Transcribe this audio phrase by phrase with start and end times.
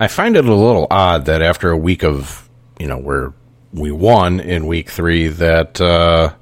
[0.00, 2.48] I find it a little odd that after a week of,
[2.78, 3.32] you know, where
[3.72, 6.34] we won in week three, that uh,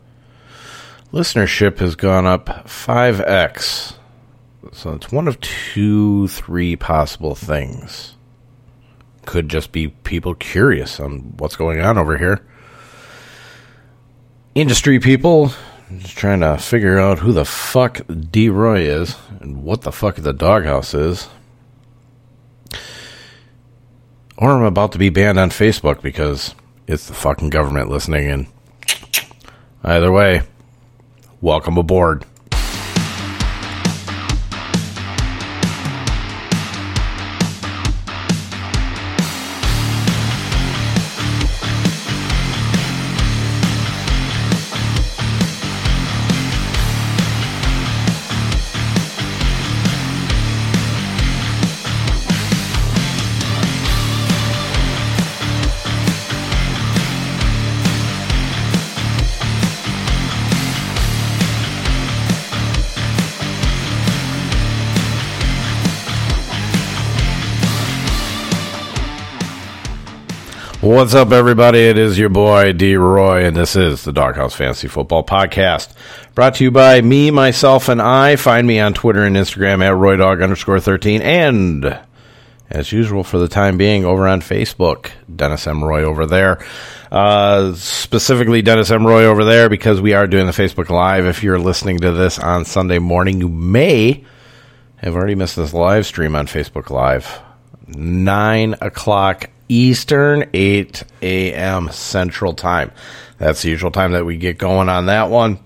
[1.13, 3.95] listenership has gone up 5x.
[4.73, 8.15] So it's one of two, three possible things.
[9.25, 12.47] Could just be people curious on what's going on over here.
[14.55, 15.53] Industry people
[15.99, 18.01] just trying to figure out who the fuck
[18.31, 21.29] D Roy is and what the fuck the Dawghouse is.
[24.39, 26.55] Or I'm about to be banned on Facebook because
[26.87, 28.47] it's the fucking government listening in.
[29.83, 30.43] Either way,
[31.41, 32.25] welcome aboard.
[70.87, 71.81] What's up, everybody?
[71.81, 72.95] It is your boy D.
[72.95, 75.93] Roy, and this is the Dawghouse Fantasy Football Podcast,
[76.37, 78.37] brought to you by me, myself, and I.
[78.37, 81.99] Find me on Twitter and Instagram at RoyDog underscore thirteen, and
[82.71, 85.83] as usual for the time being, over on Facebook, Dennis M.
[85.83, 86.65] Roy over there.
[87.11, 89.05] Uh, specifically, Dennis M.
[89.05, 91.27] Roy over there because we are doing the Facebook Live.
[91.27, 94.25] If you're listening to this on Sunday morning, you may
[94.99, 97.41] have already missed this live stream on Facebook Live.
[97.89, 101.91] Nine o'clock Eastern, 8 a.m.
[101.91, 102.93] Central Time.
[103.39, 105.59] That's the usual time that we get going on that one.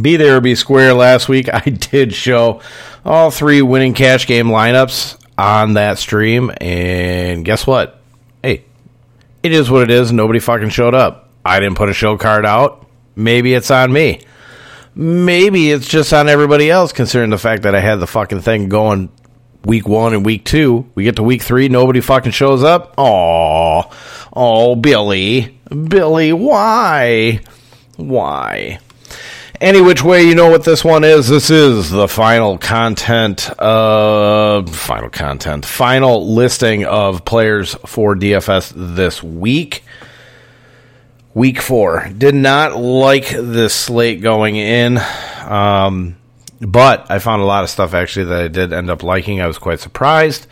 [0.00, 1.48] Be there or be square last week.
[1.52, 2.60] I did show
[3.04, 6.52] all three winning cash game lineups on that stream.
[6.60, 8.00] And guess what?
[8.42, 8.64] Hey,
[9.42, 10.12] it is what it is.
[10.12, 11.28] Nobody fucking showed up.
[11.44, 12.86] I didn't put a show card out.
[13.16, 14.20] Maybe it's on me.
[14.94, 18.68] Maybe it's just on everybody else, considering the fact that I had the fucking thing
[18.68, 19.10] going
[19.64, 20.90] week one and week two.
[20.94, 22.94] We get to week three, nobody fucking shows up.
[22.98, 23.90] Oh,
[24.32, 27.40] oh, Billy, Billy, why,
[27.96, 28.78] why?
[29.60, 31.28] Any which way, you know what this one is.
[31.28, 39.22] This is the final content, uh, final content, final listing of players for DFS this
[39.22, 39.84] week.
[41.34, 44.98] Week four did not like this slate going in.
[45.46, 46.16] Um,
[46.60, 49.40] but I found a lot of stuff actually that I did end up liking.
[49.40, 50.46] I was quite surprised.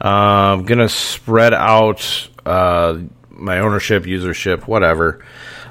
[0.00, 2.98] Uh, I'm gonna spread out uh,
[3.30, 5.24] my ownership, usership, whatever,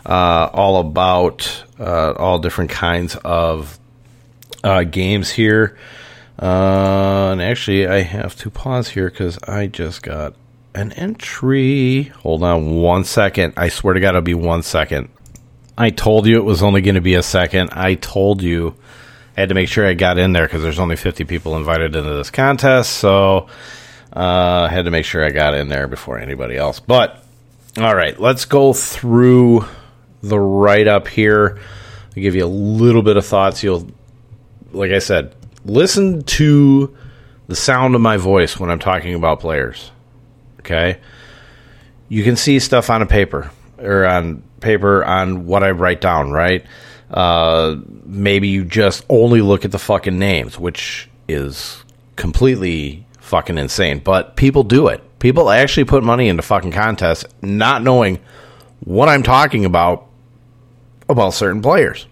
[0.06, 3.80] uh, all about uh, all different kinds of
[4.64, 5.78] uh, games here.
[6.40, 10.34] Uh, and actually, I have to pause here because I just got
[10.74, 12.04] an entry.
[12.04, 13.54] Hold on one second.
[13.58, 15.10] I swear to God, it'll be one second.
[15.78, 17.70] I told you it was only going to be a second.
[17.74, 18.76] I told you
[19.36, 21.96] I had to make sure I got in there because there's only 50 people invited
[21.96, 22.94] into this contest.
[22.98, 23.48] So
[24.16, 26.80] uh, I had to make sure I got in there before anybody else.
[26.80, 27.24] But
[27.78, 29.66] all right, let's go through
[30.22, 31.60] the write up here.
[32.10, 33.64] I'll give you a little bit of thoughts.
[33.64, 33.88] You'll,
[34.74, 36.96] like I said, listen to
[37.48, 39.92] the sound of my voice when I'm talking about players.
[40.60, 41.00] Okay?
[42.10, 46.32] You can see stuff on a paper or on paper on what I write down,
[46.32, 46.66] right?
[47.12, 51.84] Uh, maybe you just only look at the fucking names, which is
[52.16, 54.00] completely fucking insane.
[54.00, 55.04] But people do it.
[55.20, 58.20] People actually put money into fucking contests not knowing
[58.80, 60.08] what I'm talking about
[61.10, 62.08] about certain players.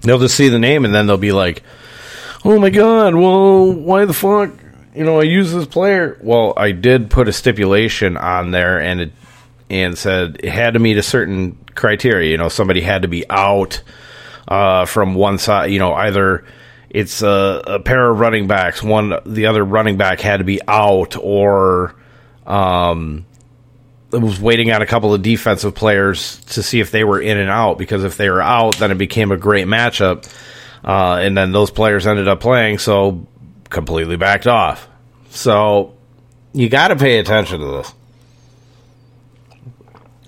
[0.00, 1.62] They'll just see the name and then they'll be like,
[2.44, 4.50] oh my god, well, why the fuck?
[4.94, 6.18] You know, I use this player.
[6.20, 9.12] Well, I did put a stipulation on there and it
[9.70, 12.30] and said it had to meet a certain criteria.
[12.30, 13.82] You know, somebody had to be out
[14.48, 15.70] uh, from one side.
[15.70, 16.44] You know, either
[16.90, 20.60] it's a, a, pair of running backs, one the other running back had to be
[20.68, 21.94] out, or
[22.46, 23.26] um,
[24.12, 27.38] it was waiting on a couple of defensive players to see if they were in
[27.38, 27.78] and out.
[27.78, 30.32] Because if they were out, then it became a great matchup,
[30.84, 33.26] uh, and then those players ended up playing, so
[33.70, 34.88] completely backed off.
[35.30, 35.96] So
[36.52, 37.92] you got to pay attention to this.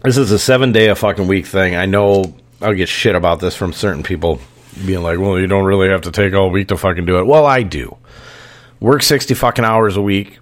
[0.06, 1.75] This is a seven day a fucking week thing.
[1.75, 2.32] I know
[2.62, 4.38] I'll get shit about this from certain people
[4.87, 7.26] being like, well, you don't really have to take all week to fucking do it.
[7.26, 7.97] Well, I do.
[8.79, 10.38] Work 60 fucking hours a week.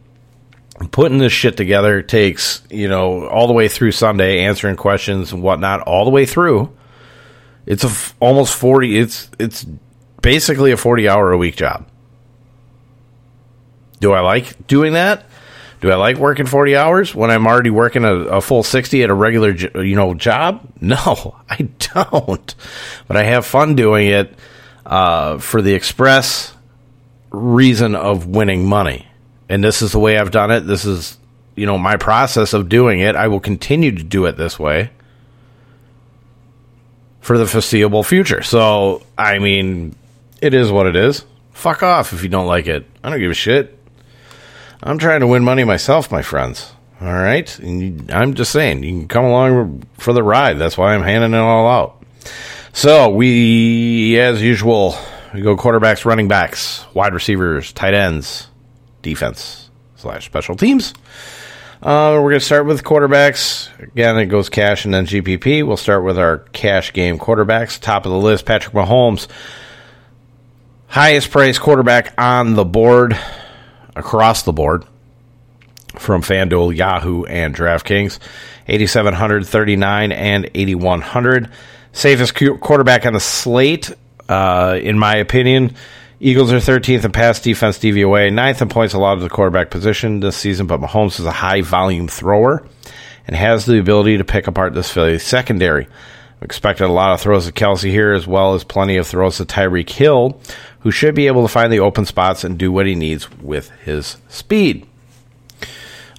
[0.91, 5.43] Putting this shit together takes, you know, all the way through Sunday, answering questions and
[5.43, 6.71] whatnot, all the way through.
[7.65, 9.65] It's a f- almost 40, it's, it's
[10.21, 11.89] basically a 40 hour a week job.
[13.99, 15.25] Do I like doing that?
[15.85, 19.11] Do I like working 40 hours when I'm already working a, a full 60 at
[19.11, 20.67] a regular, you know, job?
[20.81, 22.55] No, I don't.
[23.07, 24.35] But I have fun doing it
[24.87, 26.55] uh, for the express
[27.29, 29.07] reason of winning money.
[29.51, 30.61] And this is the way I've done it.
[30.61, 31.19] This is,
[31.55, 33.15] you know, my process of doing it.
[33.15, 34.89] I will continue to do it this way
[37.21, 38.43] for the foreseeable future.
[38.43, 39.95] So, I mean,
[40.41, 41.27] it is what it is.
[41.53, 42.87] Fuck off if you don't like it.
[43.03, 43.79] I don't give a shit.
[44.87, 46.71] I'm trying to win money myself, my friends.
[47.01, 47.59] All right?
[47.59, 50.59] And I'm just saying, you can come along for the ride.
[50.59, 52.05] That's why I'm handing it all out.
[52.75, 54.95] So, we, as usual,
[55.33, 58.49] we go quarterbacks, running backs, wide receivers, tight ends,
[59.01, 60.93] defense slash special teams.
[61.83, 63.71] Uh, we're going to start with quarterbacks.
[63.81, 65.67] Again, it goes cash and then GPP.
[65.67, 67.81] We'll start with our cash game quarterbacks.
[67.81, 69.29] Top of the list, Patrick Mahomes.
[70.89, 73.19] Highest priced quarterback on the board
[73.97, 74.85] across the board
[75.99, 78.19] from FanDuel, Yahoo, and DraftKings.
[78.67, 81.51] 8,700, 39, and 8,100.
[81.93, 83.93] Safest quarterback on the slate,
[84.29, 85.75] uh, in my opinion.
[86.21, 90.21] Eagles are 13th in pass defense DVOA, ninth in points allowed to the quarterback position
[90.21, 92.67] this season, but Mahomes is a high volume thrower
[93.27, 95.87] and has the ability to pick apart this Philly secondary.
[96.41, 99.45] Expected a lot of throws to Kelce here, as well as plenty of throws to
[99.45, 100.41] Tyreek Hill,
[100.81, 103.71] who should be able to find the open spots and do what he needs with
[103.85, 104.87] his speed.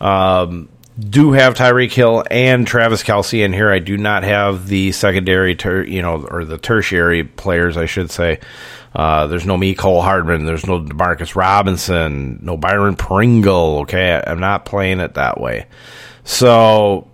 [0.02, 3.70] Um, do have Tyreek Hill and Travis Kelce in here.
[3.70, 8.12] I do not have the secondary, ter- you know, or the tertiary players, I should
[8.12, 8.40] say.
[8.96, 10.46] Uh, there's no Mecole Hardman.
[10.46, 12.40] There's no Demarcus Robinson.
[12.42, 13.80] No Byron Pringle.
[13.80, 15.68] Okay, I'm not playing it that way.
[16.24, 17.10] So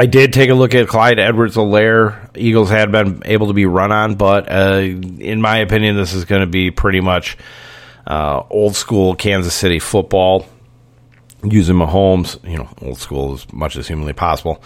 [0.00, 2.30] I did take a look at Clyde Edwards-Helaire.
[2.36, 6.24] Eagles had been able to be run on, but uh, in my opinion, this is
[6.24, 7.36] going to be pretty much
[8.06, 10.46] uh, old school Kansas City football
[11.42, 14.62] using Mahomes, you know, old school as much as humanly possible.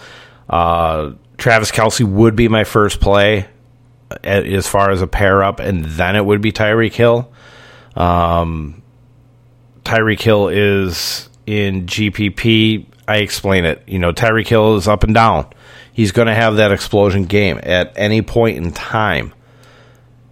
[0.47, 3.47] Uh, Travis Kelce would be my first play
[4.11, 7.31] uh, as far as a pair up, and then it would be Tyreek Hill.
[7.95, 8.83] Um,
[9.83, 13.83] Tyreek Hill is in GPP I explain it.
[13.87, 15.47] You know, Tyreek Hill is up and down.
[15.91, 19.33] He's going to have that explosion game at any point in time.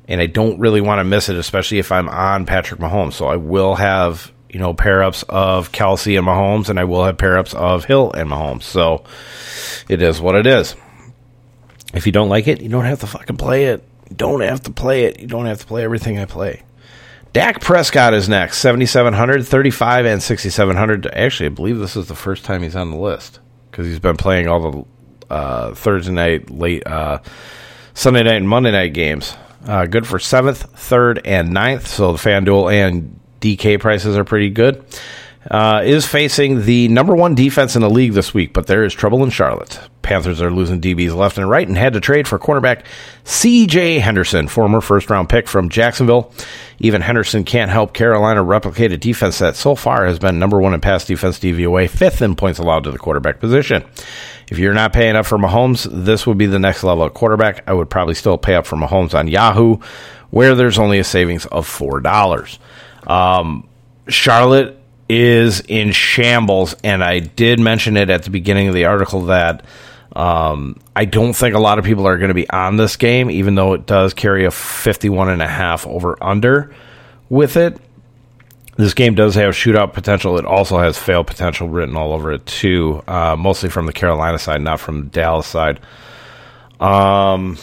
[0.07, 3.13] And I don't really want to miss it, especially if I'm on Patrick Mahomes.
[3.13, 7.03] So I will have, you know, pair ups of Kelce and Mahomes, and I will
[7.06, 8.63] have pair ups of Hill and Mahomes.
[8.63, 9.03] So
[9.88, 10.75] it is what it is.
[11.94, 13.83] If you don't like it, you don't have to fucking play it.
[14.09, 15.19] You don't have to play it.
[15.19, 16.63] You don't have to play everything I play.
[17.33, 21.07] Dak Prescott is next, 7,700, 35, and 6,700.
[21.07, 23.39] Actually, I believe this is the first time he's on the list
[23.69, 27.19] because he's been playing all the uh, Thursday night, late uh,
[27.94, 29.33] Sunday night, and Monday night games.
[29.66, 31.88] Uh, good for seventh, third, and ninth.
[31.88, 34.84] So the FanDuel and DK prices are pretty good
[35.49, 38.93] uh, is facing the number one defense in the league this week, but there is
[38.93, 39.79] trouble in Charlotte.
[40.03, 42.83] Panthers are losing DBs left and right and had to trade for cornerback
[43.23, 43.99] C.J.
[43.99, 46.31] Henderson, former first round pick from Jacksonville.
[46.79, 50.73] Even Henderson can't help Carolina replicate a defense that so far has been number one
[50.73, 53.83] in pass defense DVOA, fifth in points allowed to the quarterback position.
[54.49, 57.63] If you're not paying up for Mahomes, this would be the next level of quarterback.
[57.67, 59.77] I would probably still pay up for Mahomes on Yahoo,
[60.29, 62.57] where there's only a savings of $4.
[63.09, 63.67] Um,
[64.07, 64.81] Charlotte
[65.12, 69.65] is in shambles, and I did mention it at the beginning of the article that
[70.15, 73.30] um, I don't think a lot of people are going to be on this game,
[73.30, 76.74] even though it does carry a 51 and a half over under
[77.30, 77.77] with it.
[78.77, 80.38] This game does have shootout potential.
[80.38, 84.39] It also has fail potential written all over it too, uh, mostly from the Carolina
[84.39, 85.82] side, not from the Dallas side.
[86.80, 87.58] Um,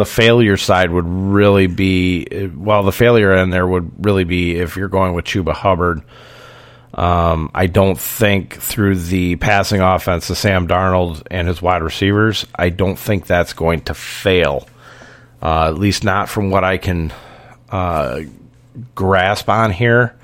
[0.00, 2.26] the failure side would really be
[2.56, 6.00] well the failure in there would really be if you're going with Chuba Hubbard.
[6.94, 12.46] Um, I don't think through the passing offense to Sam Darnold and his wide receivers,
[12.54, 14.66] I don't think that's going to fail.
[15.42, 17.12] Uh, at least not from what I can
[17.68, 18.22] uh,
[18.94, 20.16] grasp on here.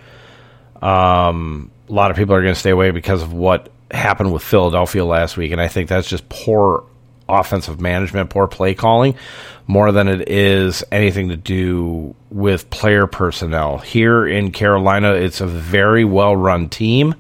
[0.81, 4.43] Um, a lot of people are going to stay away because of what happened with
[4.43, 6.85] Philadelphia last week, and I think that's just poor
[7.29, 9.17] offensive management, poor play calling
[9.67, 13.79] more than it is anything to do with player personnel.
[13.79, 17.15] Here in Carolina, it's a very well run team.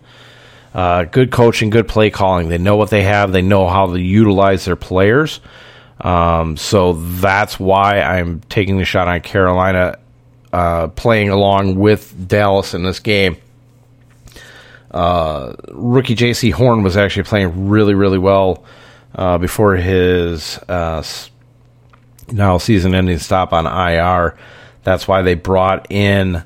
[0.72, 2.48] Uh, good coaching, good play calling.
[2.48, 5.40] They know what they have, they know how to utilize their players.
[6.00, 9.98] Um, so that's why I'm taking the shot on Carolina
[10.52, 13.38] uh, playing along with Dallas in this game.
[14.90, 18.64] Uh, rookie Jaycee Horn was actually playing really, really well
[19.16, 21.02] uh, before his uh,
[22.30, 24.36] now season ending stop on IR.
[24.84, 26.44] That's why they brought in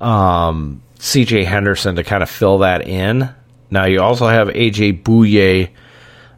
[0.00, 3.32] um, CJ Henderson to kind of fill that in.
[3.70, 5.70] Now you also have AJ Bouye,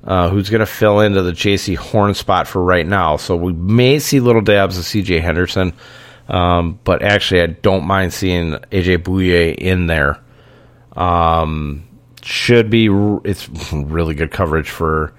[0.04, 3.16] uh, who's going to fill into the Jaycee Horn spot for right now.
[3.16, 5.72] So we may see little dabs of CJ Henderson,
[6.28, 10.20] um, but actually I don't mind seeing AJ Bouye in there.
[10.92, 11.84] Um,
[12.22, 12.88] should be
[13.24, 15.14] it's really good coverage for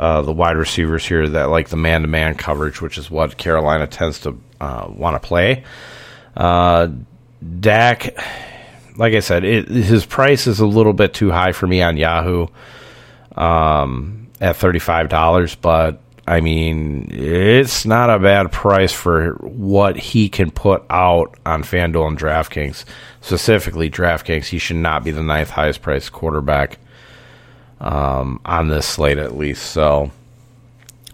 [0.00, 3.36] uh, the wide receivers here that like the man to man coverage, which is what
[3.36, 5.62] Carolina tends to uh, want to play.
[6.34, 6.88] Uh,
[7.60, 8.16] Dak,
[8.96, 11.98] like I said, it, his price is a little bit too high for me on
[11.98, 12.46] Yahoo
[13.36, 20.50] um, at $35, but I mean, it's not a bad price for what he can
[20.50, 22.86] put out on FanDuel and DraftKings.
[23.20, 26.78] Specifically, DraftKings, he should not be the ninth highest priced quarterback
[27.80, 29.70] um, on this slate, at least.
[29.70, 30.10] So,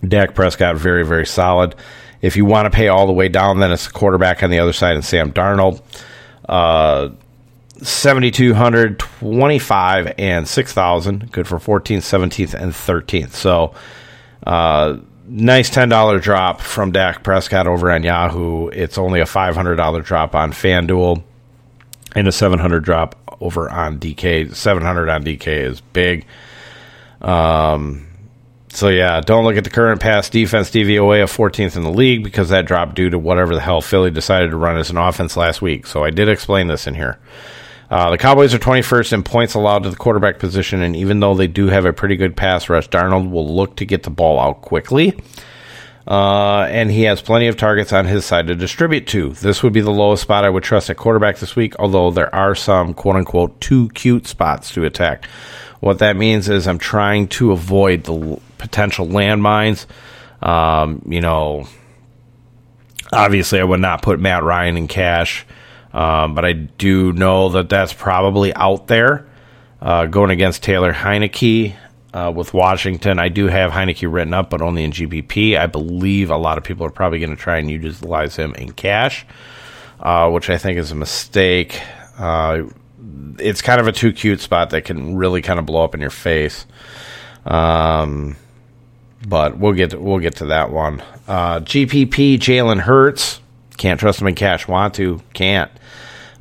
[0.07, 1.75] Dak Prescott, very, very solid.
[2.23, 4.59] If you want to pay all the way down, then it's the quarterback on the
[4.59, 5.81] other side and Sam Darnold.
[6.49, 7.11] Uh,
[7.83, 11.31] 7,200, 25, and 6,000.
[11.31, 13.33] Good for 14th, 17th, and 13th.
[13.33, 13.75] So,
[14.47, 18.69] uh, nice $10 drop from Dak Prescott over on Yahoo.
[18.69, 21.23] It's only a $500 drop on FanDuel
[22.15, 24.55] and a 700 drop over on DK.
[24.55, 26.25] 700 on DK is big.
[27.27, 28.07] Um,
[28.69, 32.23] so yeah, don't look at the current pass defense DVOA of 14th in the league
[32.23, 35.37] because that dropped due to whatever the hell Philly decided to run as an offense
[35.37, 35.87] last week.
[35.87, 37.19] So I did explain this in here.
[37.91, 41.35] Uh, the Cowboys are 21st in points allowed to the quarterback position, and even though
[41.35, 44.41] they do have a pretty good pass rush, Darnold will look to get the ball
[44.41, 45.19] out quickly.
[46.07, 49.31] Uh, and he has plenty of targets on his side to distribute to.
[49.31, 52.33] This would be the lowest spot I would trust at quarterback this week, although there
[52.33, 55.29] are some quote unquote too cute spots to attack.
[55.81, 59.87] What that means is I'm trying to avoid the potential landmines.
[60.43, 61.67] Um, you know,
[63.13, 65.47] obviously, I would not put Matt Ryan in cash.
[65.97, 69.27] Um, but I do know that that's probably out there
[69.81, 71.75] uh, going against Taylor Heinicke
[72.13, 73.19] uh, with Washington.
[73.19, 75.59] I do have Heinicke written up, but only in GPP.
[75.59, 78.73] I believe a lot of people are probably going to try and utilize him in
[78.73, 79.25] cash,
[79.99, 81.81] uh, which I think is a mistake.
[83.39, 86.01] It's kind of a too cute spot that can really kind of blow up in
[86.01, 86.67] your face.
[87.45, 88.37] Um,
[89.27, 91.03] but we'll get to, we'll get to that one.
[91.29, 93.41] Uh, GPP Jalen Hurts
[93.77, 94.67] can't trust him in cash.
[94.67, 95.71] Want to can't.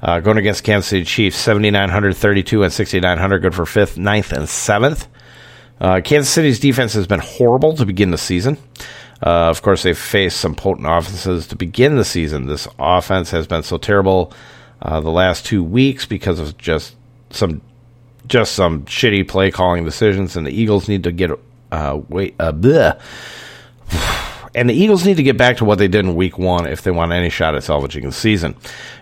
[0.02, 5.08] Uh, going against Kansas City Chiefs, 7,932 and 6,900, good for fifth, ninth, and seventh.
[5.80, 8.58] Uh, Kansas City's defense has been horrible to begin the season.
[9.26, 12.46] Uh, of course, they've faced some potent offenses to begin the season.
[12.46, 14.32] This offense has been so terrible
[14.82, 16.96] uh, the last two weeks because of just
[17.30, 17.62] some
[18.28, 21.32] just some shitty play calling decisions, and the Eagles need to get
[21.72, 22.36] uh, wait.
[22.40, 22.94] Uh,
[24.56, 26.82] and the Eagles need to get back to what they did in week one if
[26.82, 28.56] they want any shot at salvaging the season.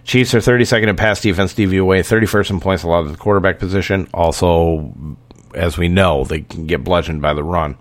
[0.03, 4.09] Chiefs are 32nd in pass defense DVOA, 31st in points allowed to the quarterback position.
[4.13, 4.93] Also,
[5.53, 7.77] as we know, they can get bludgeoned by the run.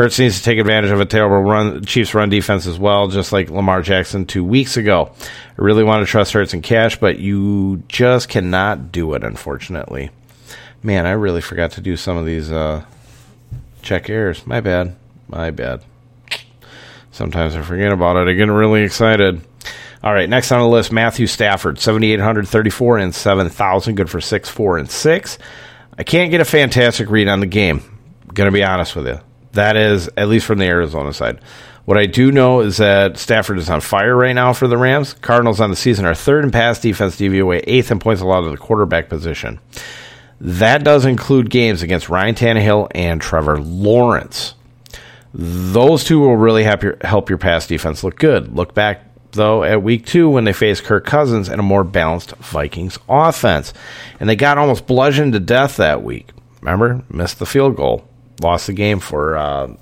[0.00, 3.32] Hurts needs to take advantage of a terrible run Chiefs run defense as well, just
[3.32, 5.12] like Lamar Jackson two weeks ago.
[5.20, 10.08] I really want to trust Hurts and cash, but you just cannot do it, unfortunately.
[10.82, 12.82] Man, I really forgot to do some of these uh,
[13.82, 14.46] check errors.
[14.46, 14.96] My bad.
[15.28, 15.82] My bad.
[17.10, 18.30] Sometimes I forget about it.
[18.30, 19.42] I get really excited.
[20.02, 24.78] All right, next on the list, Matthew Stafford, 7,834 and 7,000, good for 6, 4,
[24.78, 25.38] and 6.
[25.98, 27.82] I can't get a fantastic read on the game.
[28.32, 29.20] Going to be honest with you.
[29.52, 31.40] That is, at least from the Arizona side.
[31.84, 35.14] What I do know is that Stafford is on fire right now for the Rams.
[35.14, 38.50] Cardinals on the season are third in pass defense DVOA, eighth in points allowed to
[38.50, 39.58] the quarterback position.
[40.40, 44.54] That does include games against Ryan Tannehill and Trevor Lawrence.
[45.34, 48.54] Those two will really help your, help your pass defense look good.
[48.54, 52.36] Look back, though, at week two when they faced Kirk Cousins and a more balanced
[52.36, 53.72] Vikings offense.
[54.18, 56.30] And they got almost bludgeoned to death that week.
[56.60, 57.02] Remember?
[57.10, 58.08] Missed the field goal.
[58.40, 59.74] Lost the game for uh,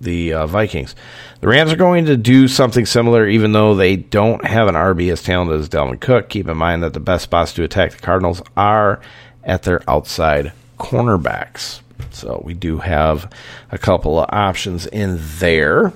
[0.00, 0.94] the uh, Vikings.
[1.40, 5.12] The Rams are going to do something similar, even though they don't have an RB
[5.12, 6.28] as talented as Dalvin Cook.
[6.28, 9.00] Keep in mind that the best spots to attack the Cardinals are
[9.42, 11.80] at their outside cornerbacks.
[12.10, 13.30] So we do have
[13.70, 15.92] a couple of options in there,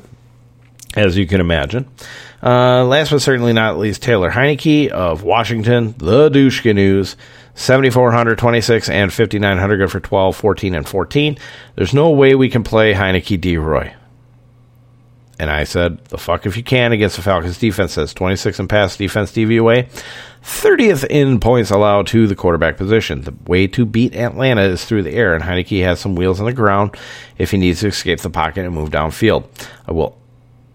[0.95, 1.89] as you can imagine.
[2.43, 7.17] Uh, last but certainly not least, Taylor Heinicke of Washington, the Douche News.
[7.59, 11.37] 7,400, 26, and 5,900 good for 12, 14, and 14.
[11.75, 13.57] There's no way we can play Heinicke D.
[13.57, 13.95] Roy.
[15.41, 18.69] And I said, the fuck if you can against the Falcons defense that's 26 and
[18.69, 19.89] pass defense DVOA.
[20.43, 23.23] 30th in points allowed to the quarterback position.
[23.23, 26.47] The way to beat Atlanta is through the air, and Heinicke has some wheels on
[26.47, 26.97] the ground
[27.39, 29.49] if he needs to escape the pocket and move downfield.
[29.87, 30.18] I will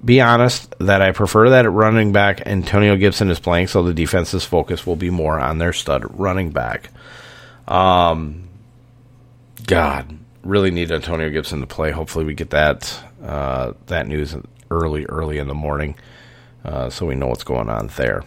[0.03, 3.93] be honest that I prefer that at running back Antonio Gibson is playing, so the
[3.93, 6.89] defense's focus will be more on their stud running back.
[7.67, 8.49] Um,
[9.65, 11.91] God, really need Antonio Gibson to play.
[11.91, 14.35] Hopefully, we get that uh, that news
[14.69, 15.95] early, early in the morning,
[16.65, 18.23] uh, so we know what's going on there.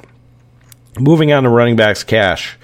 [0.99, 2.57] Moving on to running backs, cash.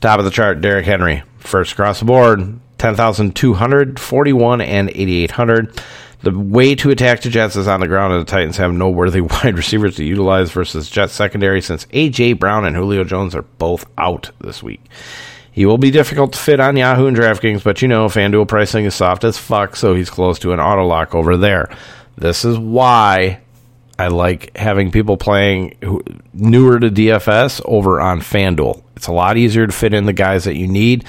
[0.00, 1.22] Top of the chart, Derrick Henry.
[1.38, 5.80] First across the board, 10,200, 41, and 8,800.
[6.22, 8.88] The way to attack the Jets is on the ground, and the Titans have no
[8.88, 12.34] worthy wide receivers to utilize versus Jets secondary since A.J.
[12.34, 14.82] Brown and Julio Jones are both out this week.
[15.52, 18.84] He will be difficult to fit on Yahoo and DraftKings, but you know, FanDuel pricing
[18.84, 21.70] is soft as fuck, so he's close to an auto lock over there.
[22.16, 23.40] This is why
[23.98, 26.02] I like having people playing who,
[26.34, 28.82] newer to DFS over on FanDuel.
[28.96, 31.04] It's a lot easier to fit in the guys that you need.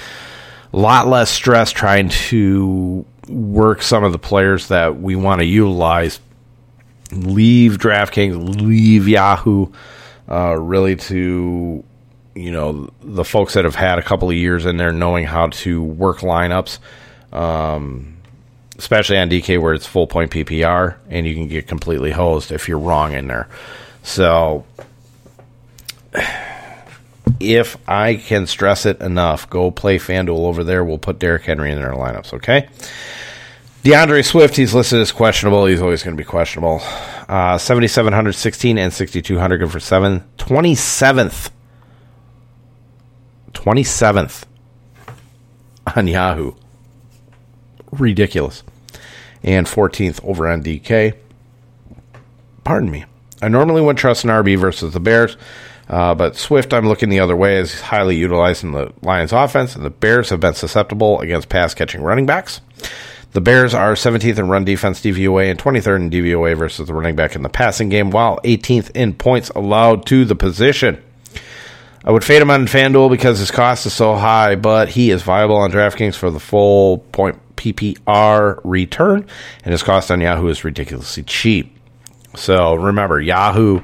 [0.72, 5.44] A lot less stress trying to work some of the players that we want to
[5.44, 6.20] utilize.
[7.10, 9.72] Leave DraftKings, leave Yahoo,
[10.28, 11.82] uh, really to
[12.34, 15.48] you know the folks that have had a couple of years in there knowing how
[15.48, 16.78] to work lineups.
[17.32, 18.18] Um,
[18.78, 22.68] especially on DK where it's full point PPR and you can get completely hosed if
[22.68, 23.48] you're wrong in there.
[24.02, 24.64] So
[27.40, 30.84] if I can stress it enough, go play FanDuel over there.
[30.84, 32.68] We'll put Derrick Henry in their lineups, okay?
[33.82, 35.66] D'Andre Swift, he's listed as questionable.
[35.66, 36.80] He's always going to be questionable.
[37.28, 40.24] Uh, 7,716 and 6,200 good for 7.
[40.38, 41.50] 27th.
[43.52, 44.44] 27th
[45.96, 46.52] on Yahoo
[47.92, 48.62] ridiculous.
[49.42, 51.14] And 14th over on DK.
[52.64, 53.04] Pardon me.
[53.40, 55.36] I normally would trust an RB versus the Bears,
[55.88, 59.74] uh, but Swift, I'm looking the other way, is highly utilized in the Lions offense,
[59.74, 62.60] and the Bears have been susceptible against pass catching running backs.
[63.32, 67.16] The Bears are 17th in run defense DVOA and 23rd in DVOA versus the running
[67.16, 71.02] back in the passing game, while 18th in points allowed to the position.
[72.04, 75.22] I would fade him on FanDuel because his cost is so high, but he is
[75.22, 79.26] viable on DraftKings for the full point PPR return,
[79.64, 81.76] and his cost on Yahoo is ridiculously cheap.
[82.34, 83.82] So remember, Yahoo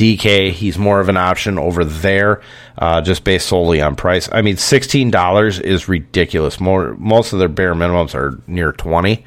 [0.00, 2.40] DK, he's more of an option over there,
[2.78, 4.30] uh, just based solely on price.
[4.32, 6.58] I mean, sixteen dollars is ridiculous.
[6.58, 9.26] More, most of their bare minimums are near twenty.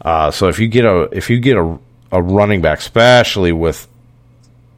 [0.00, 1.78] Uh, so if you get a if you get a,
[2.10, 3.86] a running back, especially with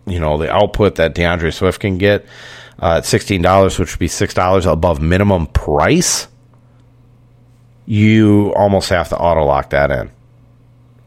[0.04, 2.26] you know the output that D'Andre Swift can get
[2.82, 6.26] uh, at sixteen dollars, which would be six dollars above minimum price,
[7.86, 10.10] you almost have to auto lock that in.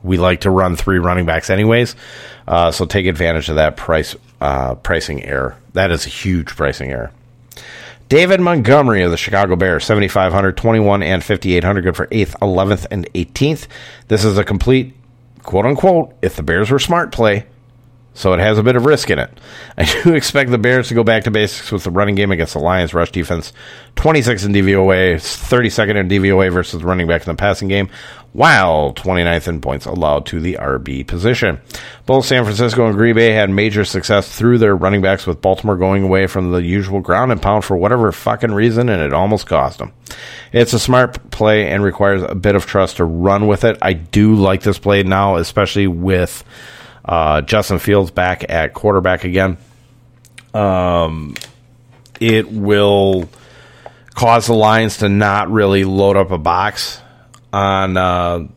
[0.01, 1.97] We like to run three running backs anyways,
[2.47, 5.57] uh, so take advantage of that price uh, pricing error.
[5.73, 7.11] That is a huge pricing error.
[8.09, 13.11] David Montgomery of the Chicago Bears, 7,500, 21, and 5,800, good for 8th, 11th, and
[13.13, 13.67] 18th.
[14.07, 14.95] This is a complete,
[15.43, 17.45] quote unquote, if the Bears were smart play,
[18.13, 19.31] so it has a bit of risk in it.
[19.77, 22.53] I do expect the Bears to go back to basics with the running game against
[22.53, 23.53] the Lions rush defense.
[23.95, 27.89] 26 in DVOA, 32nd in DVOA versus running back in the passing game,
[28.33, 31.59] while 29th in points allowed to the RB position.
[32.05, 35.77] Both San Francisco and Green Bay had major success through their running backs with Baltimore
[35.77, 39.47] going away from the usual ground and pound for whatever fucking reason, and it almost
[39.47, 39.93] cost them.
[40.51, 43.77] It's a smart play and requires a bit of trust to run with it.
[43.81, 46.43] I do like this play now, especially with
[47.09, 49.57] uh, Justin Fields back at quarterback again.
[50.53, 51.33] Um,
[52.19, 53.27] it will
[54.13, 57.01] cause the Lions to not really load up a box
[57.51, 58.47] on uh,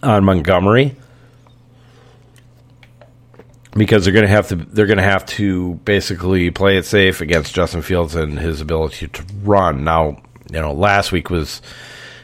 [0.00, 0.94] on Montgomery
[3.76, 7.20] because they're going to have to they're going to have to basically play it safe
[7.20, 9.82] against Justin Fields and his ability to run.
[9.82, 11.62] Now, you know, last week was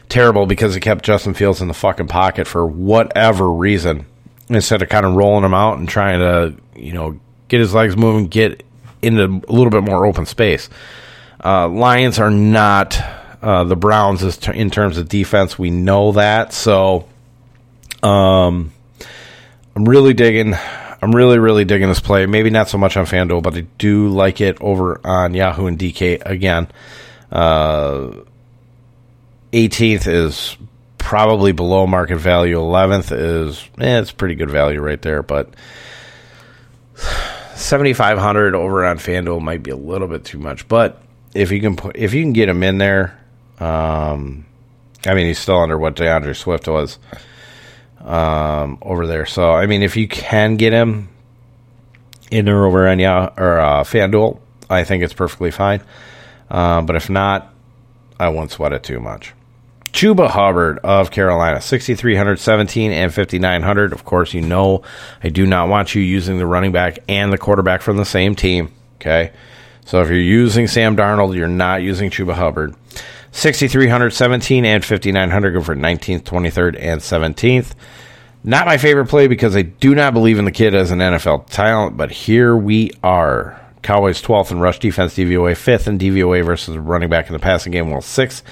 [0.07, 4.05] terrible because it kept Justin Fields in the fucking pocket for whatever reason
[4.49, 7.95] instead of kind of rolling him out and trying to, you know, get his legs
[7.97, 8.63] moving, get
[9.01, 10.69] into a little bit more open space.
[11.43, 12.99] Uh, Lions are not
[13.41, 15.59] uh, the Browns in terms of defense.
[15.59, 16.53] We know that.
[16.53, 17.07] So
[18.01, 18.71] um,
[19.75, 20.55] I'm really digging.
[21.01, 22.25] I'm really, really digging this play.
[22.25, 25.77] Maybe not so much on FanDuel, but I do like it over on Yahoo and
[25.77, 26.67] DK again.
[27.31, 28.11] Uh,
[29.51, 30.57] 18th is
[31.05, 32.57] probably below market value.
[32.57, 35.53] 11th is, eh, it's pretty good value right there, but
[37.53, 40.67] 7,500 over on FanDuel might be a little bit too much.
[40.67, 40.99] But
[41.35, 43.19] if you can put, if you can get him in there,
[43.59, 44.47] um,
[45.05, 46.97] I mean, he's still under what D'Andre Swift was
[47.99, 49.27] um, over there.
[49.27, 51.09] So, I mean, if you can get him
[52.31, 54.39] in or over on yeah, or uh, FanDuel,
[54.71, 55.83] I think it's perfectly fine.
[56.49, 57.53] Uh, but if not,
[58.19, 59.34] I won't sweat it too much.
[59.95, 63.93] Chuba Hubbard of Carolina, 6,317 and 5,900.
[63.93, 64.81] Of course, you know
[65.23, 68.35] I do not want you using the running back and the quarterback from the same
[68.35, 68.73] team.
[68.95, 69.31] Okay.
[69.85, 72.75] So if you're using Sam Darnold, you're not using Chuba Hubbard.
[73.31, 77.73] 6,317 and 5,900 go for 19th, 23rd, and 17th.
[78.43, 81.47] Not my favorite play because I do not believe in the kid as an NFL
[81.47, 83.61] talent, but here we are.
[83.81, 87.71] Cowboys 12th in rush defense DVOA, 5th in DVOA versus running back in the passing
[87.71, 88.43] game, well, 6th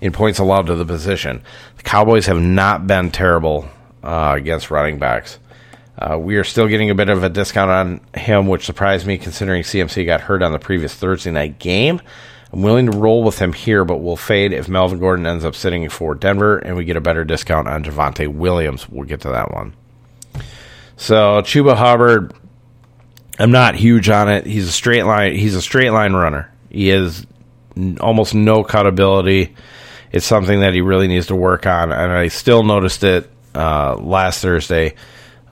[0.00, 1.42] in points allowed to the position.
[1.76, 3.68] The Cowboys have not been terrible
[4.02, 5.38] uh, against running backs.
[5.98, 9.16] Uh, we are still getting a bit of a discount on him, which surprised me
[9.16, 12.00] considering CMC got hurt on the previous Thursday night game.
[12.52, 15.54] I'm willing to roll with him here, but we'll fade if Melvin Gordon ends up
[15.54, 18.88] sitting for Denver and we get a better discount on Javonte Williams.
[18.88, 19.74] We'll get to that one.
[20.96, 22.32] So Chuba Hubbard,
[23.38, 24.46] I'm not huge on it.
[24.46, 25.34] He's a straight line.
[25.34, 26.50] He's a straight line runner.
[26.70, 27.26] He has
[28.00, 29.54] almost no cut ability
[30.16, 31.92] it's something that he really needs to work on.
[31.92, 34.94] And I still noticed it uh, last Thursday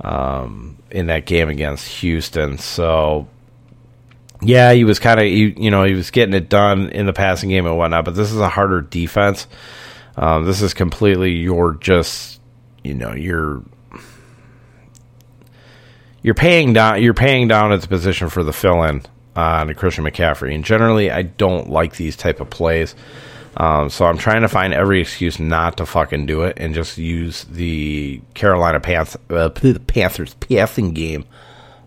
[0.00, 2.56] um, in that game against Houston.
[2.56, 3.28] So,
[4.40, 7.50] yeah, he was kind of, you know, he was getting it done in the passing
[7.50, 9.46] game and whatnot, but this is a harder defense.
[10.16, 12.40] Um, this is completely your just,
[12.82, 13.62] you know, you're
[16.22, 19.02] you're paying down you're paying down its position for the fill in
[19.36, 20.54] on Christian McCaffrey.
[20.54, 22.94] And generally, I don't like these type of plays.
[23.56, 26.98] Um, so I'm trying to find every excuse not to fucking do it and just
[26.98, 29.50] use the Carolina Panth- uh,
[29.86, 31.24] Panthers passing game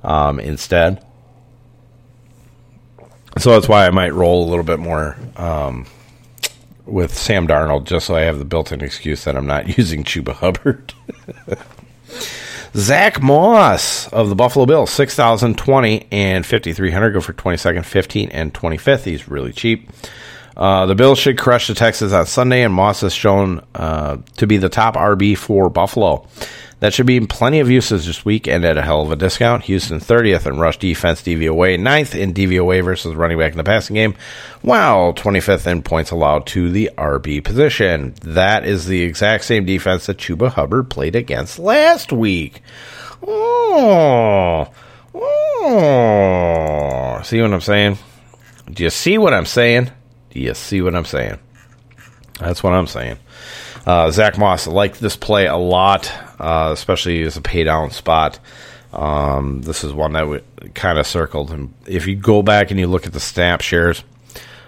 [0.03, 1.03] um, instead.
[3.37, 5.85] So that's why I might roll a little bit more um,
[6.85, 10.33] with Sam Darnold, just so I have the built-in excuse that I'm not using Chuba
[10.33, 10.93] Hubbard.
[12.73, 19.03] Zach Moss of the Buffalo Bills, 6,020 and 5,300 go for 22nd, 15, and 25th.
[19.03, 19.89] He's really cheap.
[20.57, 24.47] Uh, the Bills should crush the Texans on Sunday, and Moss has shown uh, to
[24.47, 26.27] be the top RB for Buffalo.
[26.79, 29.63] That should be plenty of uses this week and at a hell of a discount.
[29.63, 33.95] Houston 30th in rush defense DVOA, 9th in DVOA versus running back in the passing
[33.95, 34.15] game,
[34.61, 38.15] while 25th in points allowed to the RB position.
[38.21, 42.61] That is the exact same defense that Chuba Hubbard played against last week.
[43.23, 44.69] Oh,
[45.15, 47.21] oh.
[47.23, 47.97] See what I'm saying?
[48.71, 49.89] Do you see what I'm saying?
[50.33, 51.39] You see what I'm saying?
[52.39, 53.17] That's what I'm saying.
[53.85, 58.39] Uh, Zach Moss liked this play a lot, uh, especially as a pay down spot.
[58.93, 61.51] Um, this is one that kind of circled.
[61.51, 64.03] And if you go back and you look at the snap shares,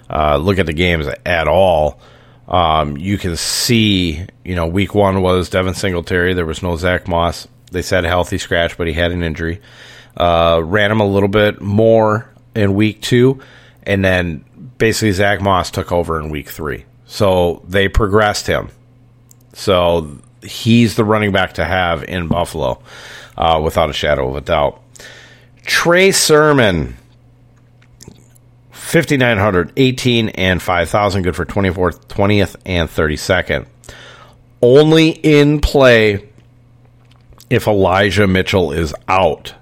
[0.09, 1.99] uh, look at the games at all,
[2.47, 6.33] um, you can see, you know, week one was Devin Singletary.
[6.33, 7.47] There was no Zach Moss.
[7.71, 9.61] They said healthy scratch, but he had an injury.
[10.17, 13.39] Uh, ran him a little bit more in week two.
[13.89, 14.45] And then
[14.77, 16.85] basically Zach Moss took over in week three.
[17.07, 18.69] So they progressed him.
[19.53, 22.81] So he's the running back to have in Buffalo,
[23.35, 24.79] uh, without a shadow of a doubt.
[25.63, 26.97] Trey Sermon,
[28.69, 33.65] 5,900, 18, and 5,000, good for 24th, 20th, and 32nd.
[34.61, 36.29] Only in play
[37.49, 39.55] if Elijah Mitchell is out.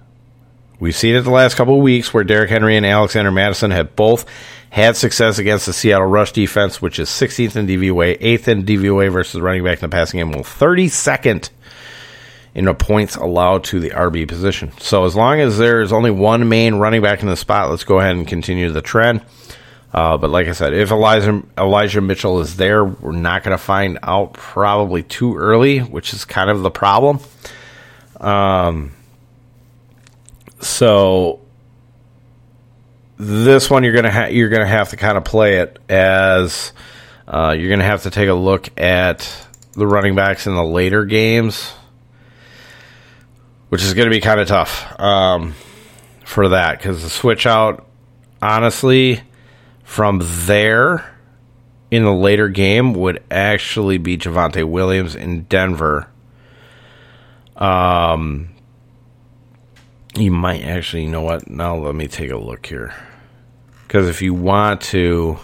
[0.79, 3.95] We've seen it the last couple of weeks where Derrick Henry and Alexander Mattison have
[3.95, 4.25] both
[4.69, 9.11] had success against the Seattle rush defense, which is 16th in DVOA, 8th in DVOA
[9.11, 11.49] versus running back in the passing game, well, 32nd
[12.53, 14.71] in the points allowed to the RB position.
[14.79, 17.99] So as long as there's only one main running back in the spot, let's go
[17.99, 19.21] ahead and continue the trend.
[19.93, 23.63] Uh, but like I said, if Elijah, Elijah Mitchell is there, we're not going to
[23.63, 27.19] find out probably too early, which is kind of the problem.
[28.19, 28.91] Um,
[30.59, 31.39] so
[33.17, 36.71] this one you're gonna ha- you're gonna have to kind of play it as
[37.27, 41.05] uh, you're gonna have to take a look at the running backs in the later
[41.05, 41.71] games,
[43.69, 45.53] which is gonna be kind of tough um,
[46.25, 47.87] for that because the switch out,
[48.41, 49.21] honestly,
[49.83, 51.13] from there
[51.89, 56.09] in the later game would actually be Javonte Williams in Denver.
[57.55, 58.49] Um,
[60.21, 61.49] you might actually, you know what?
[61.49, 62.93] Now let me take a look here.
[63.83, 65.37] Because if you want to.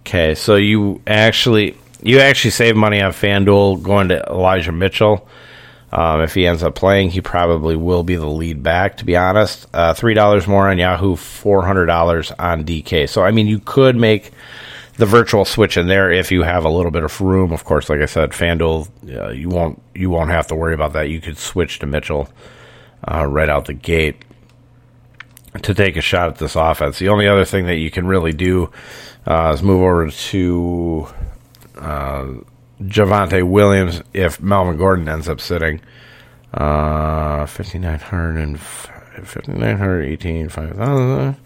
[0.00, 5.28] Okay, so you actually you actually save money on FanDuel going to Elijah Mitchell.
[5.90, 8.98] Um, if he ends up playing, he probably will be the lead back.
[8.98, 13.08] To be honest, uh, three dollars more on Yahoo, four hundred dollars on DK.
[13.08, 14.32] So I mean, you could make
[14.98, 17.52] the virtual switch in there if you have a little bit of room.
[17.52, 20.92] Of course, like I said, FanDuel, uh, you won't you won't have to worry about
[20.92, 21.08] that.
[21.08, 22.28] You could switch to Mitchell
[23.10, 24.24] uh, right out the gate.
[25.62, 26.98] to take a shot at this offense.
[26.98, 28.70] The only other thing that you can really do
[29.26, 31.08] uh, is move over to
[31.76, 32.26] uh,
[32.82, 35.80] Javonte Williams if Melvin Gordon ends up sitting.
[36.52, 41.36] Uh, 5,900 and 5,918, 5,000.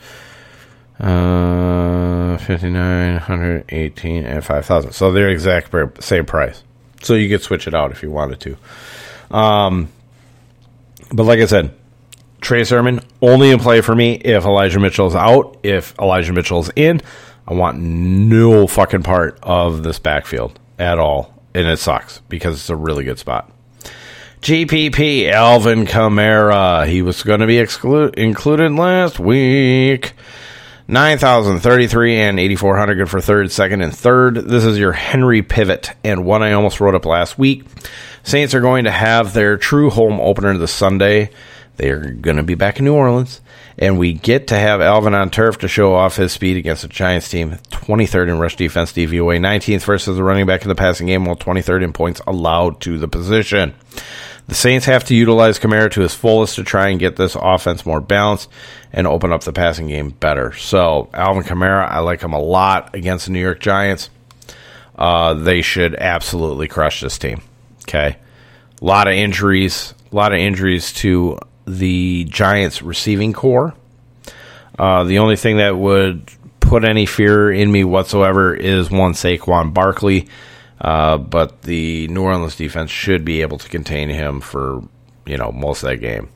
[1.01, 4.93] Uh, 5,918 and 5,000.
[4.93, 6.63] So they're exact same price.
[7.03, 8.57] So you could switch it out if you wanted to.
[9.37, 9.89] Um,
[11.13, 11.75] but like I said,
[12.41, 15.59] Trey Sermon only in play for me if Elijah Mitchell is out.
[15.63, 17.01] If Elijah Mitchell is in,
[17.47, 21.35] I want no fucking part of this backfield at all.
[21.55, 23.51] And it sucks because it's a really good spot.
[24.41, 26.87] GPP, Alvin Kamara.
[26.89, 30.15] He was going to be exclu- included last week.
[30.93, 34.35] 9,033 and 8,400 good for third, second, and third.
[34.35, 37.65] This is your Henry pivot and one I almost wrote up last week.
[38.25, 41.31] Saints are going to have their true home opener this Sunday.
[41.79, 43.41] They're going to be back in New Orleans,
[43.79, 46.89] and we get to have Alvin on turf to show off his speed against the
[46.89, 47.53] Giants team.
[47.71, 51.37] 23rd in rush defense DVOA, 19th versus the running back in the passing game, while
[51.37, 53.75] 23rd in points allowed to the position.
[54.49, 57.87] The Saints have to utilize Kamara to his fullest to try and get this offense
[57.87, 58.51] more balanced
[58.93, 60.53] and open up the passing game better.
[60.53, 64.11] So, Alvin Kamara, I like him a lot against the New York Giants.
[64.97, 67.41] Uh, they should absolutely crush this team.
[67.83, 68.17] Okay.
[68.81, 73.75] A lot of injuries, a lot of injuries to the Giants receiving core.
[74.79, 79.73] Uh, the only thing that would put any fear in me whatsoever is one Saquon
[79.73, 80.29] Barkley.
[80.81, 84.83] Uh, but the New Orleans defense should be able to contain him for
[85.27, 86.29] you know most of that game.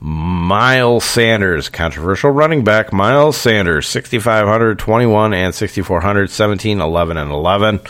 [0.00, 2.92] Miles Sanders, controversial running back.
[2.92, 7.80] Miles Sanders, 6,500, 21, and 6,400, 17, 11, and 11.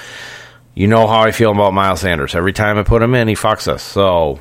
[0.75, 2.35] You know how I feel about Miles Sanders.
[2.35, 3.83] Every time I put him in, he fucks us.
[3.83, 4.38] So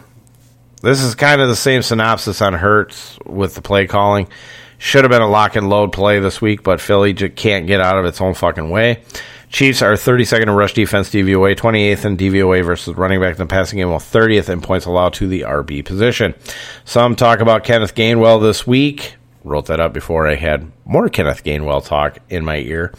[0.81, 4.29] this is kind of the same synopsis on Hurts with the play calling.
[4.77, 7.81] Should have been a lock and load play this week, but Philly just can't get
[7.81, 9.03] out of its own fucking way.
[9.49, 13.45] Chiefs are 32nd in rush defense DVOA, 28th in DVOA versus running back in the
[13.45, 16.35] passing game, while 30th in points allowed to the RB position.
[16.83, 19.15] Some talk about Kenneth Gainwell this week.
[19.45, 22.93] Wrote that up before I had more Kenneth Gainwell talk in my ear.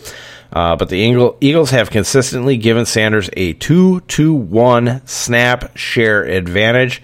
[0.51, 0.97] Uh, but the
[1.41, 7.03] Eagles have consistently given Sanders a 2 to 1 snap share advantage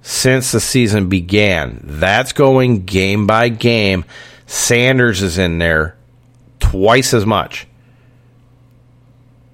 [0.00, 1.80] since the season began.
[1.84, 4.06] That's going game by game.
[4.46, 5.96] Sanders is in there
[6.58, 7.67] twice as much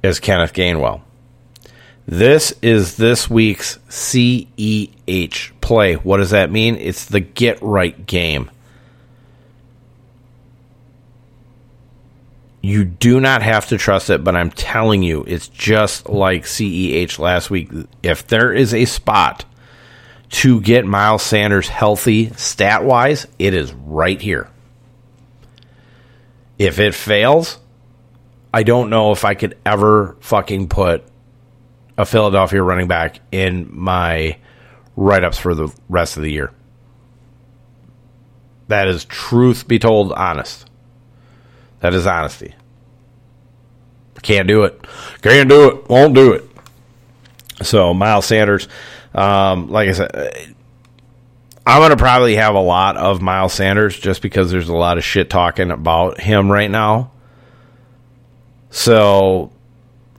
[0.04, 1.00] as Kenneth Gainwell.
[2.06, 5.94] This is this week's CEH play.
[5.94, 6.76] What does that mean?
[6.76, 8.50] It's the get right game.
[12.60, 17.18] You do not have to trust it, but I'm telling you, it's just like CEH
[17.18, 17.70] last week.
[18.02, 19.44] If there is a spot
[20.30, 24.50] to get Miles Sanders healthy stat wise, it is right here.
[26.58, 27.58] If it fails,
[28.54, 31.02] I don't know if I could ever fucking put
[31.98, 34.36] a Philadelphia running back in my
[34.94, 36.52] write ups for the rest of the year.
[38.68, 40.70] That is truth be told, honest.
[41.80, 42.54] That is honesty.
[44.22, 44.86] Can't do it.
[45.20, 45.88] Can't do it.
[45.88, 46.48] Won't do it.
[47.64, 48.68] So Miles Sanders,
[49.16, 50.54] um, like I said,
[51.66, 54.96] I'm going to probably have a lot of Miles Sanders just because there's a lot
[54.96, 57.10] of shit talking about him right now.
[58.74, 59.52] So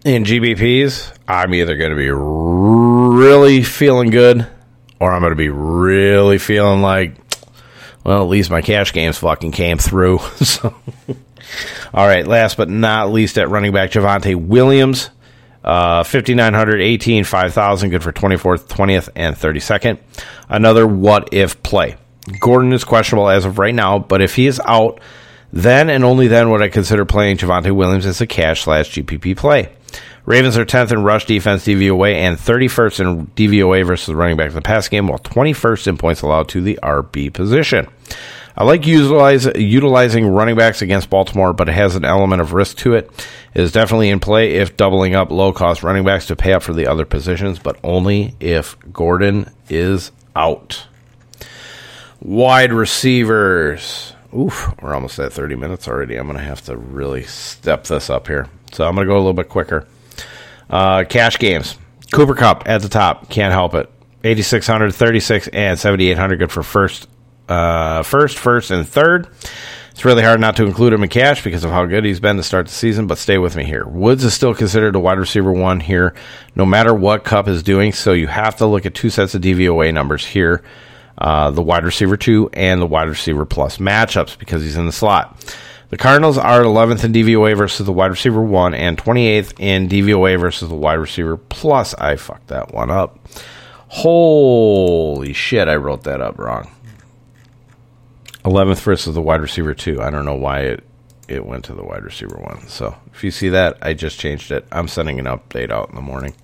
[0.05, 4.47] in GPPs, I'm either going to be really feeling good
[4.97, 7.15] or I'm going to be really feeling like,
[8.05, 10.19] well, at least my cash games fucking came through.
[10.37, 10.73] so,
[11.93, 15.09] all right, last but not least at running back, Javonte Williams.
[15.61, 19.99] Uh, 5,900, 18, 5,000, good for 24th, 20th, and 32nd.
[20.47, 21.97] Another what if play.
[22.39, 25.01] Gordon is questionable as of right now, but if he is out,
[25.55, 29.37] then and only then would I consider playing Javonte Williams as a cash slash GPP
[29.37, 29.73] play.
[30.25, 34.55] Ravens are 10th in rush defense DVOA and 31st in DVOA versus running back in
[34.55, 37.87] the pass game, while 21st in points allowed to the RB position.
[38.57, 42.77] I like utilize, utilizing running backs against Baltimore, but it has an element of risk
[42.77, 43.09] to it.
[43.53, 46.63] It is definitely in play if doubling up low cost running backs to pay up
[46.63, 50.87] for the other positions, but only if Gordon is out.
[52.19, 54.14] Wide receivers.
[54.35, 56.17] Oof, we're almost at 30 minutes already.
[56.17, 58.49] I'm going to have to really step this up here.
[58.73, 59.87] So I'm going to go a little bit quicker.
[60.69, 61.77] Uh, cash games.
[62.11, 63.29] Cooper Kupp at the top.
[63.29, 63.89] Can't help it.
[64.23, 66.39] 8,600, 36, and 7,800.
[66.39, 67.07] Good for first,
[67.47, 69.27] uh, first, first, and third.
[69.91, 72.35] It's really hard not to include him in cash because of how good he's been
[72.35, 73.85] to start the season, but stay with me here.
[73.85, 76.13] Woods is still considered a wide receiver one here,
[76.53, 79.41] no matter what Kupp is doing, so you have to look at two sets of
[79.41, 80.63] DVOA numbers here.
[81.17, 84.91] Uh, the wide receiver two, and the wide receiver plus matchups because he's in the
[84.91, 85.55] slot.
[85.89, 90.39] The Cardinals are 11th in DVOA versus the wide receiver one and 28th in DVOA
[90.39, 91.93] versus the wide receiver plus.
[91.93, 93.19] I fucked that one up.
[93.87, 96.71] Holy shit, I wrote that up wrong.
[98.43, 100.01] 11th versus the wide receiver two.
[100.01, 100.83] I don't know why it
[101.27, 102.67] it went to the wide receiver one.
[102.67, 104.65] So if you see that, I just changed it.
[104.71, 106.35] I'm sending an update out in the morning.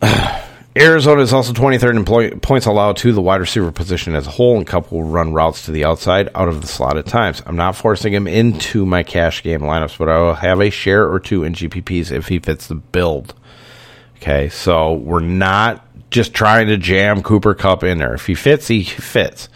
[0.74, 4.56] Arizona is also 23rd in points allowed to the wide receiver position as a whole,
[4.56, 7.42] and Kupp will run routes to the outside out of the slot at times.
[7.44, 11.10] I'm not forcing him into my cash game lineups, but I will have a share
[11.10, 13.34] or two in GPPs if he fits the build.
[14.16, 18.14] Okay, so we're not just trying to jam Cooper Kupp in there.
[18.14, 19.50] If he fits, he fits.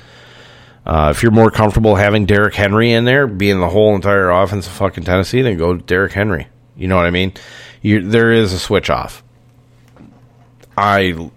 [0.84, 4.66] Uh, if you're more comfortable having Derrick Henry in there, being the whole entire offense
[4.66, 6.48] of fucking Tennessee, then go Derrick Henry.
[6.76, 7.32] You know what I mean?
[7.80, 9.22] You, there is a switch off.
[10.76, 11.30] I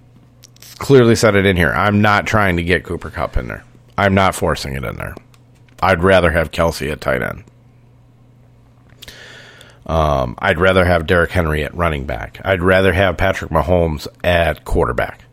[0.78, 1.71] clearly said it in here.
[1.71, 3.63] I'm not trying to get Cooper Kupp in there.
[3.97, 5.15] I'm not forcing it in there.
[5.82, 7.43] I'd rather have Kelce at tight end.
[9.86, 12.39] Um, I'd rather have Derrick Henry at running back.
[12.45, 15.23] I'd rather have Patrick Mahomes at quarterback.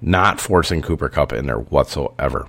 [0.00, 2.48] Not forcing Cooper Kupp in there whatsoever.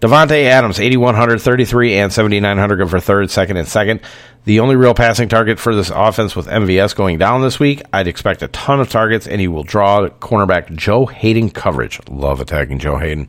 [0.00, 4.00] Davante Adams, 8,100, 33, and 7,900 go for third, second, and second.
[4.44, 8.08] The only real passing target for this offense with MVS going down this week, I'd
[8.08, 12.00] expect a ton of targets, and he will draw cornerback Joe Haden coverage.
[12.08, 13.28] Love attacking Joe Haden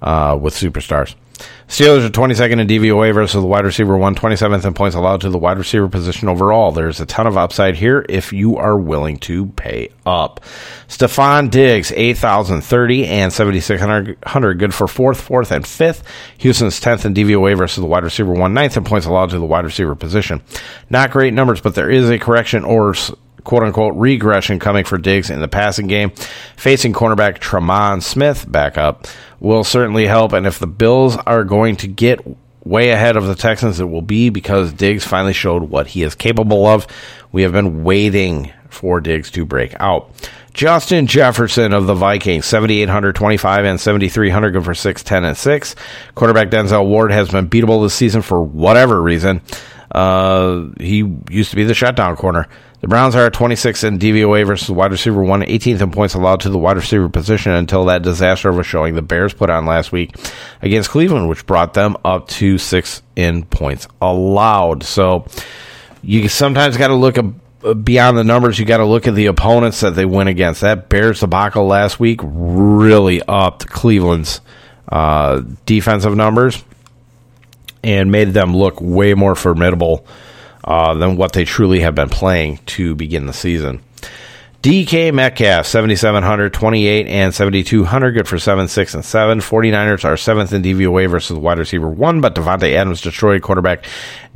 [0.00, 1.14] uh, with superstars.
[1.66, 5.30] Steelers are 22nd in DVOA versus the wide receiver one, 27th in points allowed to
[5.30, 6.70] the wide receiver position overall.
[6.70, 10.40] There's a ton of upside here if you are willing to pay up.
[10.88, 16.04] Stefon Diggs, 8,030 and 7,600, good for fourth, fourth, and fifth.
[16.38, 19.46] Houston's 10th in DVOA versus the wide receiver one, ninth in points allowed to the
[19.46, 20.42] wide receiver position.
[20.90, 22.94] Not great numbers, but there is a correction or
[23.44, 26.10] quote unquote regression coming for Diggs in the passing game.
[26.56, 29.06] Facing cornerback Tremon Smith back up
[29.44, 30.32] will certainly help.
[30.32, 32.20] And if the Bills are going to get
[32.64, 36.14] way ahead of the Texans, it will be because Diggs finally showed what he is
[36.14, 36.86] capable of.
[37.30, 40.10] We have been waiting for Diggs to break out.
[40.54, 45.74] Justin Jefferson of the Vikings, 7,825 and 7,300, good for 6, 10, and 6.
[46.14, 49.42] Quarterback Denzel Ward has been beatable this season for whatever reason.
[49.90, 52.48] Uh, he used to be the shutdown corner.
[52.84, 56.50] The Browns are 26 in DVOA versus wide receiver one, 18th in points allowed to
[56.50, 59.90] the wide receiver position until that disaster of a showing the Bears put on last
[59.90, 60.14] week
[60.60, 64.82] against Cleveland, which brought them up to six in points allowed.
[64.82, 65.26] So
[66.02, 67.16] you sometimes got to look
[67.84, 68.58] beyond the numbers.
[68.58, 70.60] You got to look at the opponents that they went against.
[70.60, 74.42] That Bears debacle last week really upped Cleveland's
[74.90, 76.62] uh, defensive numbers
[77.82, 80.06] and made them look way more formidable
[80.64, 83.82] uh, than what they truly have been playing to begin the season.
[84.64, 88.12] DK Metcalf, 7,700, 28, and 7,200.
[88.12, 89.40] Good for 7, 6, and 7.
[89.40, 93.84] 49ers are 7th in DVOA versus wide receiver 1, but Davante Adams destroyed quarterback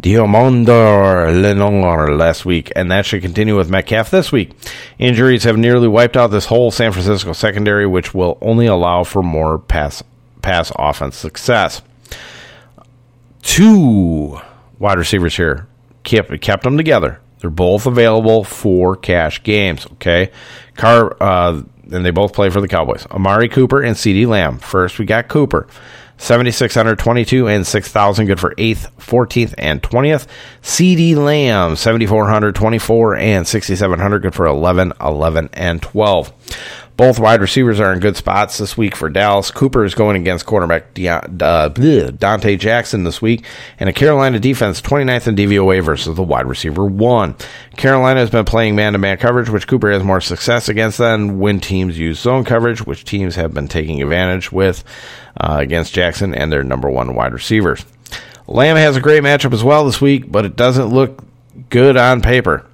[0.03, 4.51] Deommodore Lenoir last week, and that should continue with Metcalf this week.
[4.99, 9.23] Injuries have nearly wiped out this whole San Francisco secondary, which will only allow for
[9.23, 10.03] more pass,
[10.43, 11.81] pass offense success.
[13.41, 14.39] Two
[14.79, 15.67] wide receivers here
[16.03, 17.21] kept kept them together.
[17.41, 19.87] They're both available for cash games.
[19.93, 20.31] Okay,
[20.77, 23.07] Car uh, and they both play for the Cowboys.
[23.07, 24.59] Amari Cooper and CeeDee Lamb.
[24.59, 25.67] First, we got Cooper.
[26.21, 30.27] 7,622 and 6,000 good for 8th, 14th, and 20th.
[30.63, 36.33] CD Lamb, 7,424 and 6,700 good for 11, 11, and 12.
[36.99, 39.53] Both wide receivers are in good spots this week for Dallas.
[39.53, 43.45] Cooper is going against quarterback uh, Donte Jackson this week,
[43.79, 47.37] and a Carolina defense 29th in DVOA versus the wide receiver one.
[47.77, 51.97] Carolina has been playing man-to-man coverage, which Cooper has more success against than when teams
[51.97, 54.83] use zone coverage, which teams have been taking advantage with
[55.37, 57.85] uh, against Jackson and their number one wide receivers.
[58.49, 61.23] Lamb has a great matchup as well this week, but it doesn't look
[61.71, 62.68] good on paper.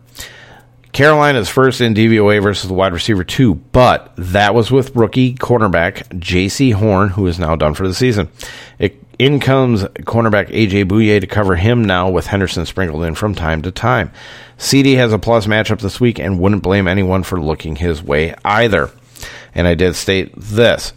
[0.95, 5.35] Carolina is first in DVOA versus the wide receiver two, but that was with rookie
[5.35, 8.29] cornerback Jaycee Horn, who is now done for the season.
[8.79, 13.35] It, in comes cornerback AJ Bouye to cover him now, with Henderson sprinkled in from
[13.35, 14.13] time to time.
[14.57, 18.33] CD has a plus matchup this week and wouldn't blame anyone for looking his way
[18.45, 18.89] either.
[19.53, 20.93] And I did state this.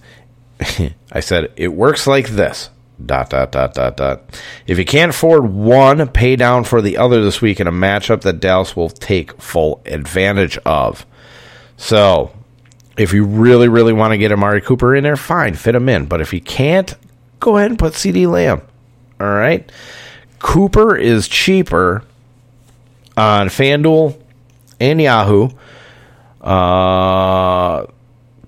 [1.11, 2.69] I said it works like this
[3.05, 4.41] dot dot dot dot dot.
[4.65, 8.21] If you can't afford one, pay down for the other this week in a matchup
[8.21, 11.05] that Dallas will take full advantage of.
[11.77, 12.31] So,
[12.97, 16.05] if you really, really want to get Amari Cooper in there, fine, fit him in.
[16.05, 16.95] But if you can't,
[17.39, 18.61] go ahead and put CD Lamb.
[19.19, 19.71] All right.
[20.39, 22.03] Cooper is cheaper
[23.15, 24.19] on FanDuel
[24.79, 25.49] and Yahoo.
[26.41, 27.85] Uh,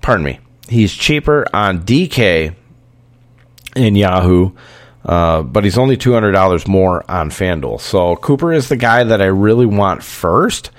[0.00, 0.40] pardon me.
[0.68, 2.54] He's cheaper on DK
[3.80, 4.52] in Yahoo,
[5.04, 7.80] uh, but he's only $200 more on FanDuel.
[7.80, 10.70] So Cooper is the guy that I really want first.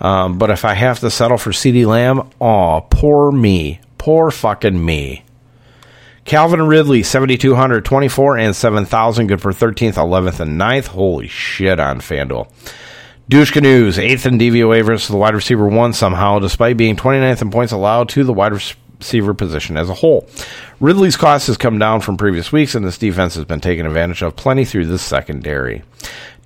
[0.00, 3.80] Um, but if I have to settle for CD Lamb, oh, poor me.
[3.98, 5.24] Poor fucking me.
[6.24, 9.26] Calvin Ridley, 7,200, 24, and 7,000.
[9.28, 10.88] Good for 13th, 11th, and 9th.
[10.88, 12.52] Holy shit on FanDuel.
[13.28, 17.50] Douche Canoes, 8th in DVOA versus the wide receiver 1 somehow, despite being 29th in
[17.50, 20.28] points allowed to the wide receiver position as a whole.
[20.80, 24.22] Ridley's cost has come down from previous weeks, and this defense has been taken advantage
[24.22, 25.82] of plenty through the secondary.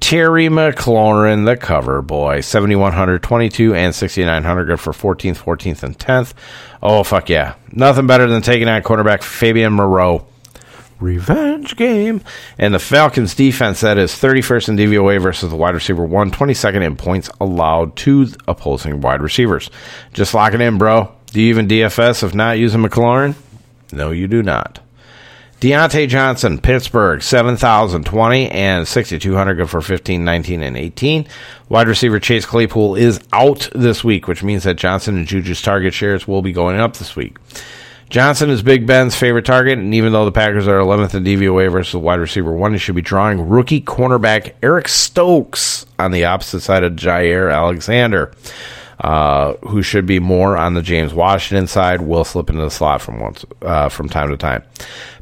[0.01, 4.65] Terry McLaurin, the cover boy, 7,100, 22, and 6,900.
[4.65, 6.35] Good for 14th, 14th, and 10th.
[6.83, 7.55] Oh, fuck yeah.
[7.71, 10.27] Nothing better than taking out quarterback Fabian Moreau.
[10.99, 12.21] Revenge game.
[12.59, 16.85] And the Falcons defense, that is 31st in DVOA versus the wide receiver 1, 22nd
[16.85, 19.71] in points allowed to opposing wide receivers.
[20.13, 21.13] Just lock it in, bro.
[21.33, 23.35] Do you even DFS if not using McLaurin?
[23.91, 24.81] No, you do not.
[25.61, 31.27] Diontae Johnson, Pittsburgh, 7,020 and 6,200, good for 15, 19, and 18.
[31.69, 35.95] Wide receiver Chase Claypool is out this week, which means that Johnson and Juju's target
[35.95, 37.37] shares will be going up this week.
[38.11, 41.73] Johnson is Big Ben's favorite target, and even though the Packers are 11th in DVOA
[41.73, 46.61] versus wide receiver one, he should be drawing rookie cornerback Eric Stokes on the opposite
[46.61, 48.33] side of Jaire Alexander
[49.03, 53.03] uh, who should be more on the James Washington side, will slip into the slot
[53.03, 54.63] from once uh, from time to time.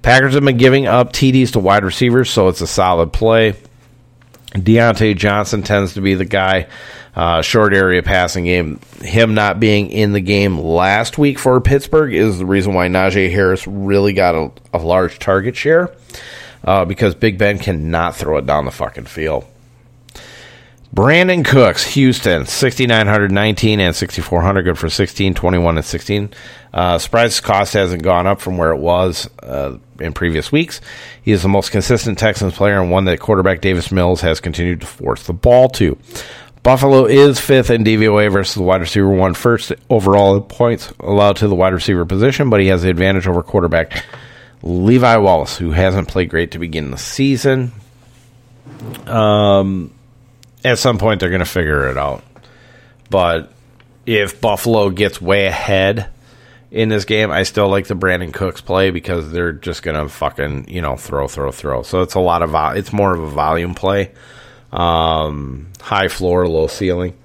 [0.02, 3.54] Packers have been giving up TDs to wide receivers, so it's a solid play.
[4.52, 6.66] Diontae Johnson tends to be the guy,
[7.14, 8.80] uh, short area passing game.
[9.00, 13.30] Him not being in the game last week for Pittsburgh is the reason why Najee
[13.30, 15.94] Harris really got a, a large target share
[16.64, 19.46] uh, because Big Ben cannot throw it down the fucking field.
[20.92, 26.30] Brandin Cooks, Houston, 6,919 and 6,400, good for 16, 21, and 16.
[26.74, 30.80] Uh, surprise cost hasn't gone up from where it was uh, in previous weeks.
[31.22, 34.80] He is the most consistent Texans player and one that quarterback Davis Mills has continued
[34.80, 35.96] to force the ball to.
[36.64, 41.36] Buffalo is fifth in DVOA versus the wide receiver one, first overall in points allowed
[41.36, 44.04] to the wide receiver position, but he has the advantage over quarterback
[44.62, 47.72] Levi Wallace, who hasn't played great to begin the season.
[49.06, 49.92] Um,
[50.64, 52.22] at some point they're going to figure it out.
[53.08, 53.52] But
[54.06, 56.10] if Buffalo gets way ahead
[56.70, 60.08] in this game, I still like the Brandin Cooks play because they're just going to
[60.08, 61.82] fucking you know throw, throw, throw.
[61.82, 64.12] So it's a lot of vo- it's more of a volume play,
[64.72, 67.16] um, high floor, low ceiling.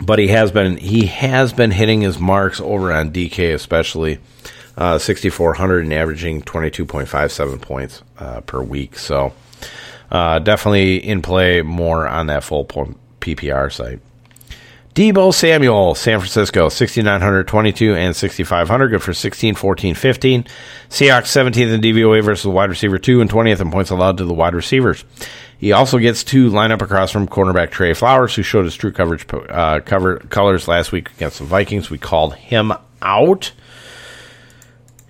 [0.00, 4.18] But he has been he has been hitting his marks over on DK especially.
[4.74, 8.96] Uh, 6,400 and averaging 22.57 points uh, per week.
[8.96, 9.34] So,
[10.12, 14.00] uh, definitely in play more on that full PPR site.
[14.94, 18.88] Deebo Samuel, San Francisco, 6,922 and 6,500.
[18.88, 20.44] Good for 16, 14, 15.
[20.90, 24.26] Seahawks 17th in DVOA versus the wide receiver 2 and 20th in points allowed to
[24.26, 25.02] the wide receivers.
[25.56, 28.92] He also gets to line up across from cornerback Tre Flowers, who showed his true
[28.92, 31.88] coverage uh, cover colors last week against the Vikings.
[31.88, 33.52] We called him out.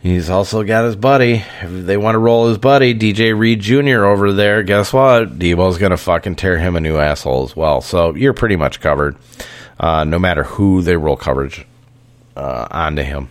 [0.03, 1.45] He's also got his buddy.
[1.61, 4.05] If they want to roll his buddy, DJ Reed Jr.
[4.05, 5.39] over there, guess what?
[5.39, 7.81] Deebo's going to fucking tear him a new asshole as well.
[7.81, 9.15] So you're pretty much covered,
[9.79, 11.65] uh, no matter who they roll coverage
[12.37, 13.29] uh, onto him.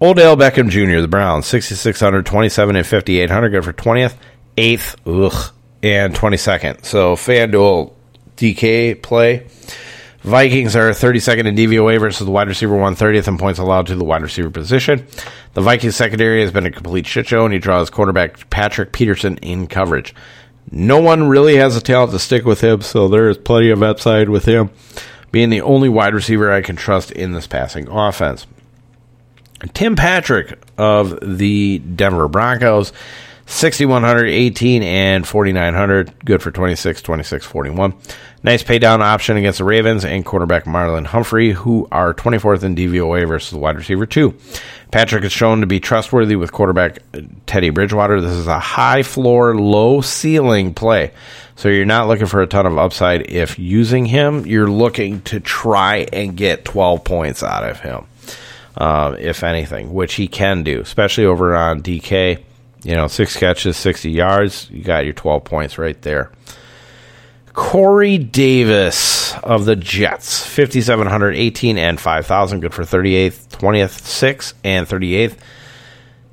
[0.00, 3.48] Odell Beckham Jr., the Browns, 6,600, 27, and 5,800.
[3.48, 4.14] Good for 20th,
[4.56, 5.52] 8th, ugh,
[5.82, 6.84] and 22nd.
[6.84, 7.92] So FanDuel
[8.36, 9.48] DK play.
[10.26, 14.02] Vikings are 32nd in DVOA versus the wide receiver 130th in points allowed to the
[14.02, 15.06] wide receiver position.
[15.54, 19.36] The Vikings secondary has been a complete shit show, and he draws quarterback Patrick Peterson
[19.36, 20.16] in coverage.
[20.68, 23.84] No one really has the talent to stick with him, so there is plenty of
[23.84, 24.70] upside with him
[25.30, 28.48] being the only wide receiver I can trust in this passing offense.
[29.74, 32.92] Tim Patrick of the Denver Broncos
[33.46, 36.24] 6,100, 18, and 4,900.
[36.24, 37.94] Good for 26, 26, 41.
[38.42, 42.74] Nice pay down option against the Ravens and quarterback Marlon Humphrey, who are 24th in
[42.74, 44.34] DVOA versus the wide receiver 2.
[44.90, 46.98] Patrick is shown to be trustworthy with quarterback
[47.46, 48.20] Teddy Bridgewater.
[48.20, 51.12] This is a high floor, low ceiling play.
[51.54, 54.44] So you're not looking for a ton of upside if using him.
[54.44, 58.06] You're looking to try and get 12 points out of him,
[58.76, 62.42] uh, if anything, which he can do, especially over on DK.
[62.86, 64.70] You know, six catches, 60 yards.
[64.70, 66.30] You got your 12 points right there.
[67.52, 72.60] Corey Davis of the Jets, 5,718 and 5,000.
[72.60, 75.36] Good for 38th, 20th, 6th, and 38th.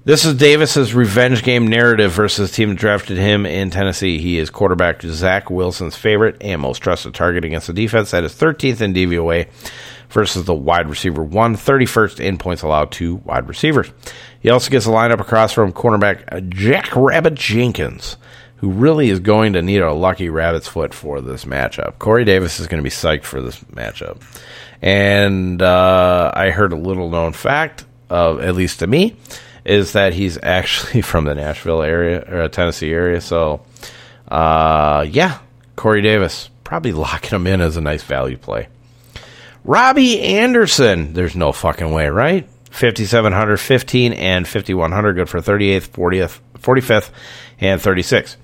[0.06, 4.20] This is Davis's revenge game narrative versus the team that drafted him in Tennessee.
[4.20, 8.34] He is quarterback Zach Wilson's favorite and most trusted target against the defense that is
[8.34, 9.48] 13th in DVOA
[10.14, 13.92] versus the wide receiver one, 31st in points allowed to wide receivers.
[14.40, 18.18] He also gets a lineup across from cornerback Jack Rabbit Jenkins,
[18.58, 22.00] who really is going to need a lucky rabbit's foot for this matchup.
[22.00, 24.22] Corey Davis is going to be psyched for this matchup.
[24.82, 29.16] And uh, I heard a little known fact, of, at least to me,
[29.66, 33.20] is that he's actually from the Nashville area or Tennessee area.
[33.22, 33.66] So,
[34.28, 35.40] uh, yeah,
[35.76, 38.68] Corey Davis probably locking him in as a nice value play.
[39.66, 42.48] Robbie Anderson, there's no fucking way, right?
[42.72, 47.12] 5700, 15, and 5100, good for 38th, 40th, 45th,
[47.60, 48.36] and 36.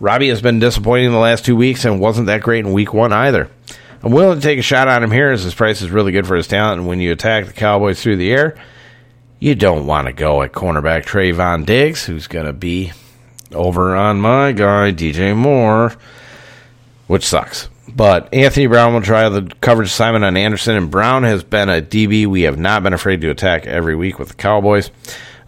[0.00, 3.12] Robbie has been disappointing the last two weeks and wasn't that great in week one
[3.12, 3.48] either.
[4.02, 6.26] I'm willing to take a shot on him here as his price is really good
[6.26, 6.80] for his talent.
[6.80, 8.56] And when you attack the Cowboys through the air,
[9.38, 12.92] you don't want to go at cornerback Trevon Diggs, who's going to be
[13.52, 15.94] over on my guy, DJ Moore,
[17.06, 17.68] which sucks.
[17.88, 21.82] But Anthony Brown will try the coverage assignment on Anderson, and Brown has been a
[21.82, 24.90] DB we have not been afraid to attack every week with the Cowboys.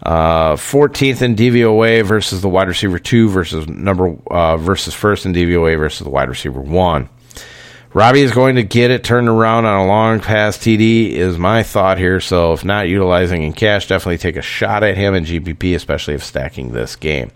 [0.01, 5.33] Uh, 14th in DVOA versus the wide receiver two versus number uh, versus first in
[5.33, 7.09] DVOA versus the wide receiver one.
[7.93, 11.63] Robbie is going to get it turned around on a long pass TD, is my
[11.63, 12.19] thought here.
[12.19, 16.13] So, if not utilizing in cash, definitely take a shot at him in GPP, especially
[16.13, 17.31] if stacking this game.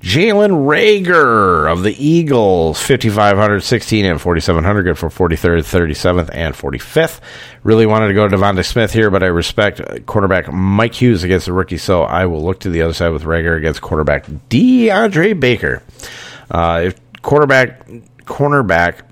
[0.00, 7.20] Jalen Reagor of the Eagles, 5,500, 16, and 4,700, good for 43rd, 37th, and 45th.
[7.62, 11.46] Really wanted to go to DeVonta Smith here, but I respect quarterback Mike Hughes against
[11.46, 15.38] the rookie, so I will look to the other side with Rager against quarterback DeAndre
[15.40, 15.82] Baker.
[16.50, 17.88] Uh, if quarterback,
[18.26, 19.02] cornerback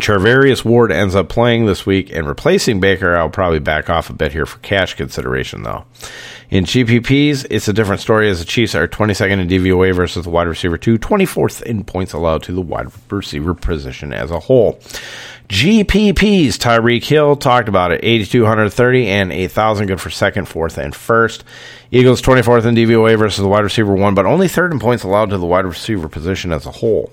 [0.00, 3.14] Charvarius Ward ends up playing this week and replacing Baker.
[3.14, 5.84] I'll probably back off a bit here for cash consideration, though.
[6.50, 10.30] In GPPs, it's a different story as the Chiefs are 22nd in DVOA versus the
[10.30, 14.80] wide receiver 2, 24th in points allowed to the wide receiver position as a whole.
[15.48, 21.44] GPPs, Tyreek Hill talked about it, 8,230 and 8,000, good for second, fourth, and first.
[21.90, 25.28] Eagles 24th in DVOA versus the wide receiver 1, but only third in points allowed
[25.28, 27.12] to the wide receiver position as a whole.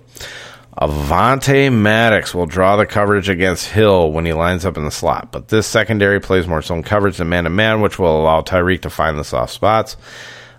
[0.78, 5.32] Avonte Maddox will draw the coverage against Hill when he lines up in the slot,
[5.32, 8.82] but this secondary plays more zone coverage than man to man, which will allow Tyreek
[8.82, 9.98] to find the soft spots.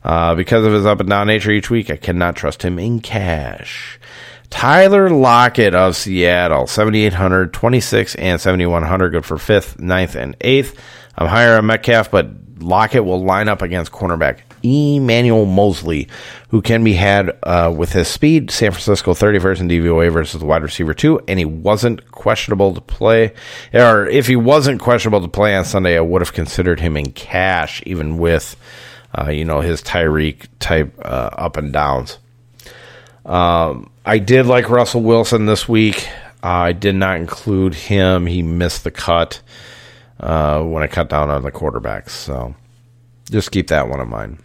[0.03, 3.01] Uh, because of his up and down nature each week, I cannot trust him in
[3.01, 4.01] cash.
[4.49, 10.77] Tyler Lockett of Seattle, 7,800, 26, and 7,100, good for 5th, ninth, and 8th.
[11.17, 16.09] I'm higher on Metcalf, but Lockett will line up against cornerback Emmanuel Moseley,
[16.49, 18.51] who can be had uh, with his speed.
[18.51, 22.81] San Francisco 31st in DVOA versus the wide receiver 2, and he wasn't questionable to
[22.81, 23.33] play.
[23.73, 27.13] Or if he wasn't questionable to play on Sunday, I would have considered him in
[27.13, 28.57] cash, even with,
[29.17, 32.19] uh, you know, his Tyreek type uh, up and downs.
[33.25, 36.09] Um, I did like Russell Wilson this week.
[36.43, 38.27] I did not include him.
[38.27, 39.41] He missed the cut
[40.19, 42.11] uh, when I cut down on the quarterbacks.
[42.11, 42.55] So
[43.31, 44.39] just keep that one in mind.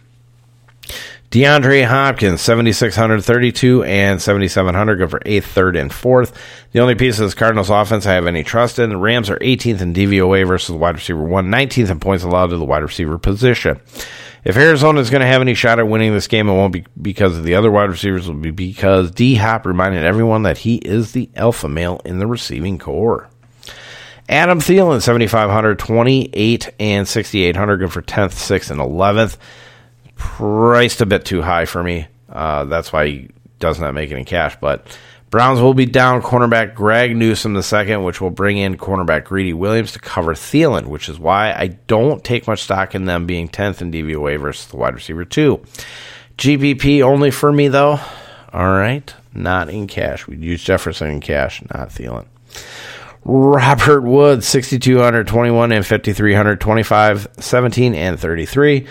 [1.30, 6.32] DeAndre Hopkins, 7,632 and 7,700, go for 8th, 3rd, and 4th.
[6.70, 8.90] The only piece of this Cardinals offense I have any trust in.
[8.90, 12.50] The Rams are 18th in DVOA versus the wide receiver 1, 19th in points allowed
[12.50, 13.80] to the wide receiver position.
[14.44, 16.86] If Arizona is going to have any shot at winning this game, it won't be
[17.02, 18.28] because of the other wide receivers.
[18.28, 22.20] It will be because D Hop reminded everyone that he is the alpha male in
[22.20, 23.28] the receiving corps.
[24.28, 29.36] Adam Thielen, 7,500, 28, and 6,800, good for 10th, 6th, and 11th
[30.16, 32.08] priced a bit too high for me.
[32.28, 34.56] Uh, that's why he does not make any cash.
[34.60, 34.86] But
[35.30, 39.52] Browns will be down cornerback Greg Newsome the second, which will bring in cornerback Greedy
[39.52, 43.48] Williams to cover Thielen, which is why I don't take much stock in them being
[43.48, 45.62] 10th in DVOA versus the wide receiver two.
[46.38, 48.00] GPP only for me though.
[48.52, 50.26] All right, not in cash.
[50.26, 52.26] We'd use Jefferson in cash, not Thielen.
[53.28, 58.86] Robert Woods, 6,221 and 5,300, 25, 17, and 33.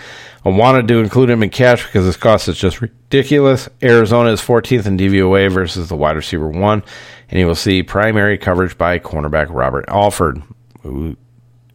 [0.46, 3.68] I wanted to include him in cash because his cost is just ridiculous.
[3.82, 6.84] Arizona is 14th in DVOA versus the wide receiver one,
[7.28, 10.40] and you will see primary coverage by cornerback Robert Alford,
[10.82, 11.16] who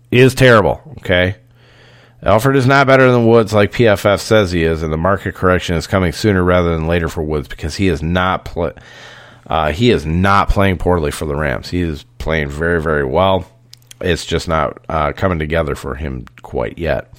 [0.10, 0.82] is terrible.
[1.00, 1.36] Okay,
[2.24, 5.76] Alford is not better than Woods like PFF says he is, and the market correction
[5.76, 8.72] is coming sooner rather than later for Woods because he is not play.
[9.48, 11.70] Uh, he is not playing poorly for the Rams.
[11.70, 13.46] He is playing very, very well
[14.04, 17.12] it's just not uh, coming together for him quite yet.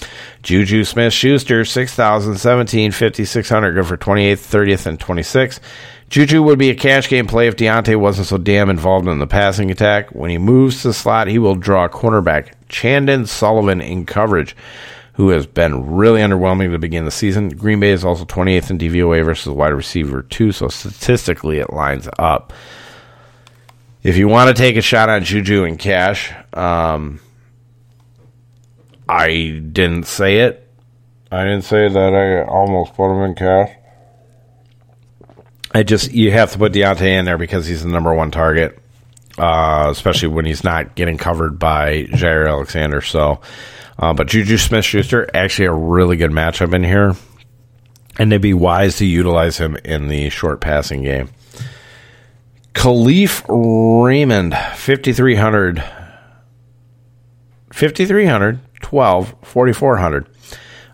[0.42, 5.60] Juju Smith Schuster, 6,017, 5,600, good for 28th, 30th, and 26th.
[6.12, 9.26] Juju would be a cash game play if Diontae wasn't so damn involved in the
[9.26, 10.10] passing attack.
[10.10, 14.54] When he moves to the slot, he will draw cornerback Chandon Sullivan in coverage,
[15.14, 17.48] who has been really underwhelming to begin the season.
[17.48, 22.08] Green Bay is also 28th in DVOA versus wide receiver, too, so statistically it lines
[22.18, 22.52] up.
[24.02, 27.20] If you want to take a shot on Juju and Cash, um,
[29.08, 30.68] I didn't say it.
[31.30, 33.70] I didn't say that I almost put him in cash.
[35.74, 38.78] I just you have to put Diontae in there because he's the number one target,
[39.38, 43.00] uh, especially when he's not getting covered by Jaire Alexander.
[43.00, 43.40] So,
[43.98, 47.16] uh, but Juju Smith Schuster actually a really good matchup in here,
[48.18, 51.30] and they'd be wise to utilize him in the short passing game.
[52.72, 55.84] Kalif Raymond, 5,300.
[57.72, 60.28] 5,300, 12, 4,400.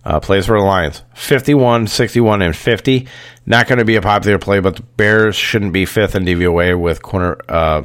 [0.05, 1.03] Uh, plays for the Lions.
[1.14, 3.07] 51, 61, and 50.
[3.47, 6.79] Not going to be a popular play, but the Bears shouldn't be fifth in DVOA
[6.79, 7.37] with corner.
[7.49, 7.85] Uh,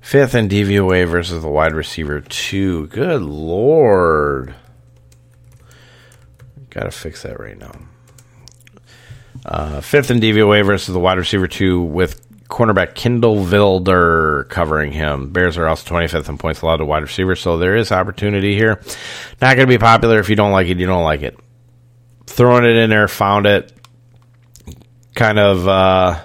[0.00, 2.88] fifth in DVOA versus the wide receiver, two.
[2.88, 4.54] Good Lord.
[6.70, 7.72] Got to fix that right now.
[9.44, 15.30] Uh, fifth in DVOA versus the wide receiver two with cornerback Kindle Vildor covering him.
[15.30, 18.80] Bears are also 25th in points allowed to wide receivers, so there is opportunity here.
[19.40, 20.18] Not going to be popular.
[20.18, 21.38] If you don't like it, you don't like it.
[22.26, 23.72] Throwing it in there, found it.
[25.14, 26.20] Kind of, uh,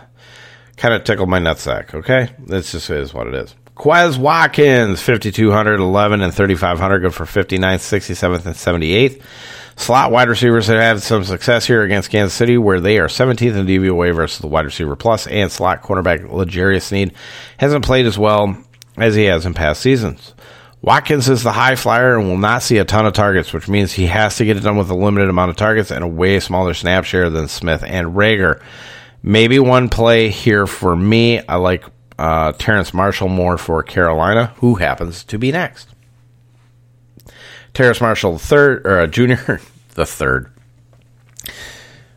[0.75, 1.93] kind of tickled my nutsack.
[1.93, 3.55] Okay, this just is what it is.
[3.75, 9.21] Quez Watkins, 5,200, 11, and 3,500, good for 59th, 67th, and 78th.
[9.77, 13.55] Slot wide receivers have had some success here against Kansas City, where they are 17th
[13.55, 17.13] in DVOA versus the wide receiver plus, and slot cornerback L'Jarius Sneed
[17.59, 18.57] hasn't played as well
[18.97, 20.33] as he has in past seasons.
[20.81, 23.93] Watkins is the high flyer and will not see a ton of targets, which means
[23.93, 26.39] he has to get it done with a limited amount of targets and a way
[26.39, 28.61] smaller snap share than Smith and Reagor.
[29.21, 31.39] Maybe one play here for me.
[31.47, 31.85] I like
[32.17, 35.93] uh, Terrace Marshall more for Carolina, who happens to be next.
[37.77, 39.61] Terrace Marshall the third or uh, junior
[39.93, 40.51] the third.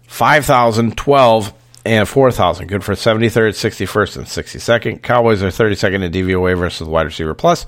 [0.06, 1.52] 5,012
[1.84, 2.66] and 4,000.
[2.66, 5.02] Good for 73rd, 61st, and 62nd.
[5.02, 7.66] Cowboys are 32nd in DVOA versus wide receiver plus,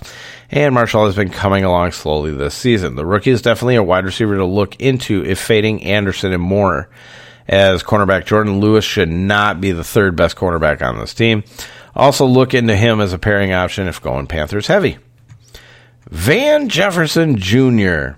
[0.51, 2.97] and Marshall has been coming along slowly this season.
[2.97, 6.89] The rookie is definitely a wide receiver to look into if fading Anderson and Moore,
[7.47, 11.45] as cornerback Jourdan Lewis should not be the third best cornerback on this team.
[11.95, 14.97] Also, look into him as a pairing option if going Panthers heavy.
[16.11, 18.17] Van Jefferson Jr.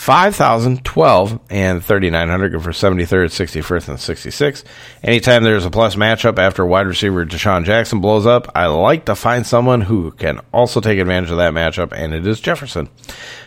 [0.00, 4.64] 5,012 and 3,900 good for 73rd, 61st, and 66.
[5.04, 9.14] Anytime there's a plus matchup after wide receiver DeSean Jackson blows up, I like to
[9.14, 12.88] find someone who can also take advantage of that matchup, and it is Jefferson.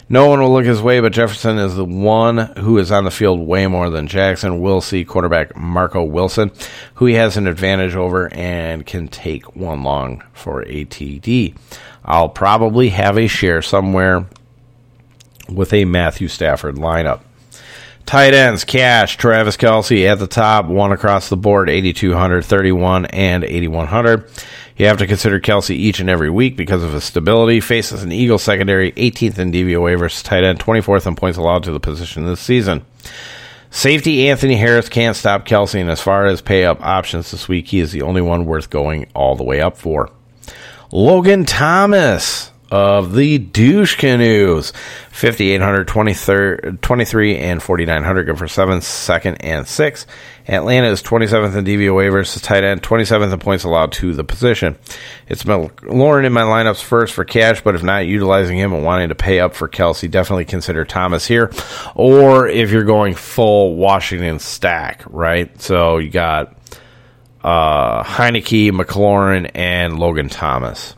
[0.09, 3.09] No one will look his way, but Jefferson is the one who is on the
[3.09, 4.61] field way more than Jackson.
[4.61, 6.51] We'll see quarterback Marco Wilson,
[6.93, 11.57] who he has an advantage over and can take one long for ATD.
[12.05, 14.27] I'll probably have a share somewhere
[15.55, 17.21] with a Matthew Stafford lineup.
[18.05, 23.43] Tight ends, Cash, Travis Kelce at the top, one across the board, 8,200, 31, and
[23.43, 24.29] 8,100.
[24.75, 27.61] You have to consider Kelce each and every week because of his stability.
[27.61, 31.71] Faces an Eagle secondary, 18th in DVOA versus tight end, 24th in points allowed to
[31.71, 32.85] the position this season.
[33.69, 37.67] Safety Anthony Harris can't stop Kelce, and as far as pay up options this week,
[37.67, 40.09] he is the only one worth going all the way up for.
[40.91, 44.73] Logan Thomas of the douche canoes.
[45.11, 50.07] 5800 23 and 4900 go for 7th second and 6th
[50.47, 52.81] atlanta is 27th in dvoa versus tight end.
[52.81, 54.75] 27th in points allowed to the position.
[55.27, 59.09] It's lauren in my lineups first for cash but if not utilizing him and wanting
[59.09, 61.51] to pay up for Kelce, definitely consider thomas here.
[61.93, 65.61] Or if you're going full washington stack right?
[65.61, 66.57] So you got
[67.43, 70.95] uh, Heinicke, McLaurin, and Logan Thomas.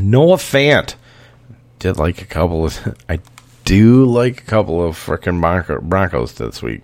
[0.00, 0.94] Noah Fant
[1.78, 2.96] did like a couple of.
[3.08, 3.20] I
[3.64, 6.82] do like a couple of freaking Bronco, Broncos this week.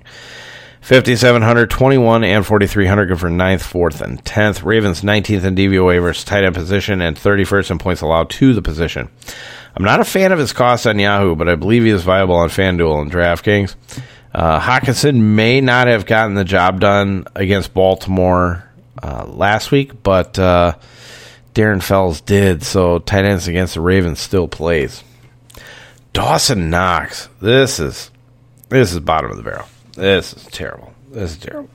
[0.83, 4.63] 5,700, 21, and 4,300 good for 9th, 4th, and 10th.
[4.67, 8.61] Ravens 19th in DVOA versus tight end position and 31st in points allowed to the
[8.61, 9.09] position.
[9.75, 12.35] I'm not a fan of his cost on Yahoo, but I believe he is viable
[12.35, 13.75] on FanDuel and DraftKings.
[14.35, 18.69] Uh, Hockenson may not have gotten the job done against Baltimore
[19.03, 20.75] uh, last week, but uh,
[21.55, 25.05] Darren Fells did, so tight ends against the Ravens still plays.
[26.13, 27.29] Dawson Knox.
[27.41, 28.11] This is
[28.69, 29.67] this is bottom of the barrel.
[29.93, 30.93] This is terrible.
[31.11, 31.71] This is terrible.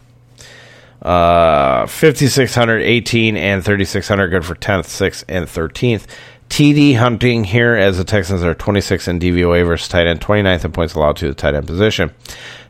[1.02, 6.08] Uh, 5,600, 18, and 3,600 good for 10th, 6th, and 13th.
[6.50, 10.72] TD hunting here as the Texans are 26 in DVOA versus tight end, 29th in
[10.72, 12.12] points allowed to the tight end position.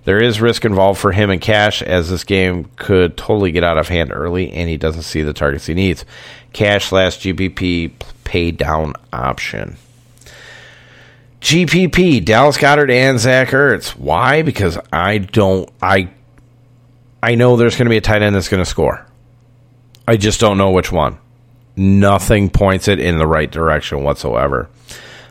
[0.09, 3.77] There is risk involved for him and Cash as this game could totally get out
[3.77, 6.03] of hand early and he doesn't see the targets he needs.
[6.51, 7.91] Cash slash GPP
[8.23, 9.77] pay down option.
[11.41, 13.89] GPP, Dallas Goedert and Zach Ertz.
[13.89, 14.41] Why?
[14.41, 16.09] Because I don't I
[17.21, 19.05] I know there's going to be a tight end that's going to score.
[20.07, 21.19] I just don't know which one.
[21.75, 24.71] Nothing points it in the right direction whatsoever.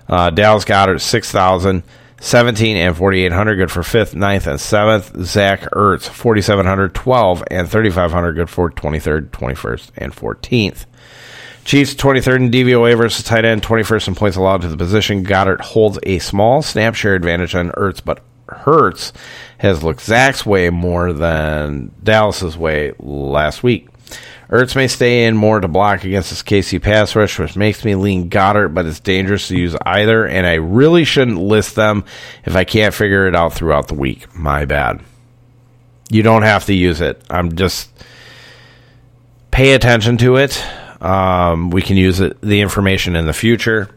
[0.09, 1.83] Uh, Dallas Goedert, 6,000.
[2.21, 5.25] 17 and 4,800, good for 5th, 9th, and 7th.
[5.25, 10.87] Zach Ertz, 4,700, 12, and 3,500, good for 23rd, 21st, and 14th.
[11.65, 15.23] Chiefs 23rd in DVOA versus tight end, 21st in points allowed to the position.
[15.23, 19.13] Goedert holds a small snap share advantage on Ertz, but Hurts
[19.59, 23.88] has looked Zach's way more than Dallas's way last week.
[24.51, 27.95] Ertz may stay in more to block against this KC pass rush, which makes me
[27.95, 32.05] lean Goedert, but it's dangerous to use either, and I really shouldn't list them
[32.47, 34.35] if I can't figure it out throughout the week.
[34.35, 35.01] My bad.
[36.11, 37.23] You don't have to use it.
[37.29, 37.91] I'm just
[39.51, 40.65] pay attention to it.
[41.03, 43.91] Um, we can use it, the information in the future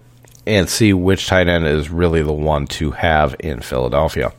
[0.46, 4.34] and see which tight end is really the one to have in Philadelphia.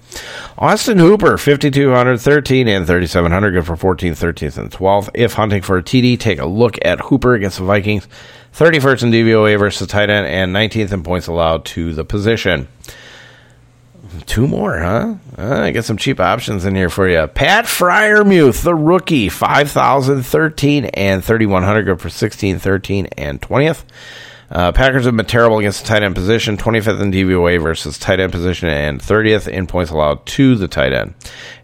[0.59, 5.11] Austin Hooper, 5,200, 13, and 3,700, good for 14th, 13th, and 12th.
[5.15, 8.09] If hunting for a TD, take a look at Hooper against the Vikings,
[8.55, 12.69] 31st in DVOA versus tight end, and 19th in points allowed to the position.
[14.27, 15.15] Two more, huh?
[15.39, 17.27] Uh, I get some cheap options in here for you.
[17.29, 23.85] Pat Freiermuth, the rookie, 5,013 and 3,100, good for 16, 13, and 20th.
[24.53, 28.21] Uh, Packers have been terrible against the tight end position, 25th in DVOA versus tight
[28.21, 31.15] end position, and 30th in points allowed to the tight end.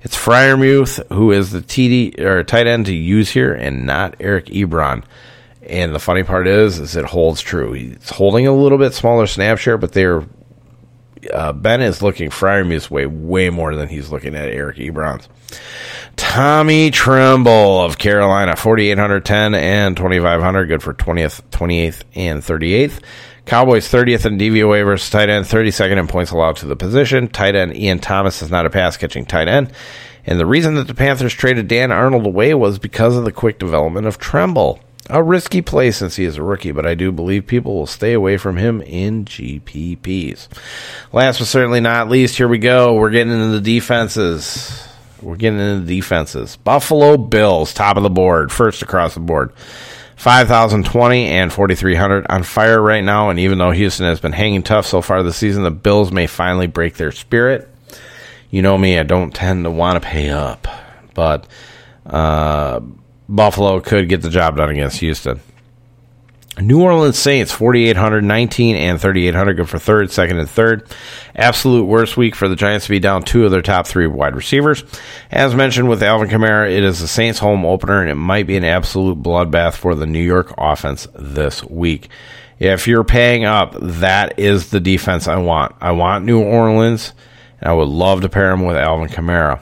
[0.00, 4.46] It's Freiermuth who is the TD or tight end to use here, and not Eric
[4.46, 5.04] Ebron.
[5.62, 7.74] And the funny part is, is it holds true.
[7.74, 10.24] He's holding a little bit smaller snap share, but they're
[11.32, 15.28] uh, Ben is looking Freiermuth's way way more than he's looking at Eric Ebron's.
[16.16, 23.00] Tommy Tremble of Carolina, 4,810 and 2,500, good for 20th, 28th, and 38th.
[23.46, 27.28] Cowboys 30th in DVOA versus tight end, 32nd in points allowed to the position.
[27.28, 29.72] Tight end Ian Thomas is not a pass catching tight end.
[30.26, 33.58] And the reason that the Panthers traded Dan Arnold away was because of the quick
[33.58, 34.80] development of Tremble.
[35.10, 38.12] A risky play since he is a rookie, but I do believe people will stay
[38.12, 40.48] away from him in GPPs.
[41.12, 42.94] Last but certainly not least, here we go.
[42.94, 44.86] We're getting into the defenses.
[45.22, 46.56] We're getting into the defenses.
[46.56, 49.52] Buffalo Bills, top of the board, first across the board.
[50.16, 53.30] 5,020 and 4,300 on fire right now.
[53.30, 56.26] And even though Houston has been hanging tough so far this season, the Bills may
[56.26, 57.68] finally break their spirit.
[58.50, 60.66] You know me, I don't tend to want to pay up.
[61.14, 61.46] But
[62.04, 62.80] uh,
[63.28, 65.40] Buffalo could get the job done against Houston.
[66.60, 69.54] New Orleans Saints, 4,819 and 3,800.
[69.54, 70.88] Good for third, second, and third.
[71.36, 74.34] Absolute worst week for the Giants to be down two of their top three wide
[74.34, 74.82] receivers.
[75.30, 78.56] As mentioned with Alvin Kamara, it is the Saints' home opener, and it might be
[78.56, 82.08] an absolute bloodbath for the New York offense this week.
[82.58, 85.76] If you're paying up, that is the defense I want.
[85.80, 87.12] I want New Orleans,
[87.60, 89.60] and I would love to pair him with Alvin Kamara.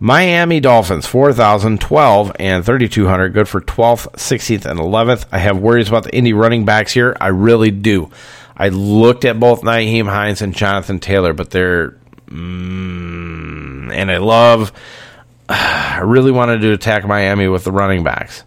[0.00, 3.30] Miami Dolphins, 4,012 and 3,200.
[3.30, 5.26] Good for 12th, 16th, and 11th.
[5.32, 7.16] I have worries about the Indy running backs here.
[7.20, 8.10] I really do.
[8.56, 11.96] I looked at both Nyheim Hines and Jonathan Taylor, but they're.
[12.26, 14.72] Mm, and I love.
[15.48, 18.44] I really wanted to attack Miami with the running backs.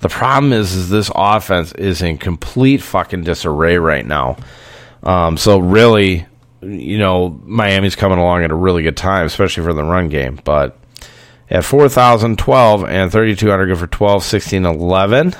[0.00, 4.36] The problem is, is this offense is in complete fucking disarray right now.
[5.02, 6.26] Um, so really,
[6.66, 10.40] you know, Miami's coming along at a really good time, especially for the run game.
[10.44, 10.78] But
[11.50, 15.34] at 4,012 and 3,200, good for 12, 16, 11.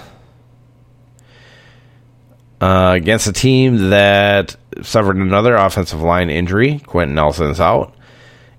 [2.58, 6.78] Uh, against a team that suffered another offensive line injury.
[6.86, 7.94] Quenton Nelson's out.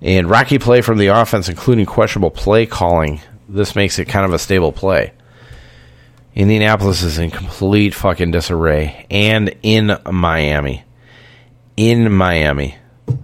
[0.01, 3.21] And rocky play from the offense, including questionable play calling.
[3.49, 5.13] This makes it kind of a stable play.
[6.35, 9.07] Indianapolis is in complete fucking disarray.
[9.09, 10.83] And in Miami
[11.77, 12.75] in Miami.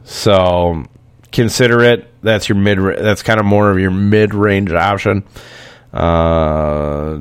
[0.05, 0.85] So
[1.31, 2.07] consider it.
[2.21, 2.79] That's your mid.
[2.79, 5.25] That's kind of more of your mid range option.
[5.91, 7.19] Uh,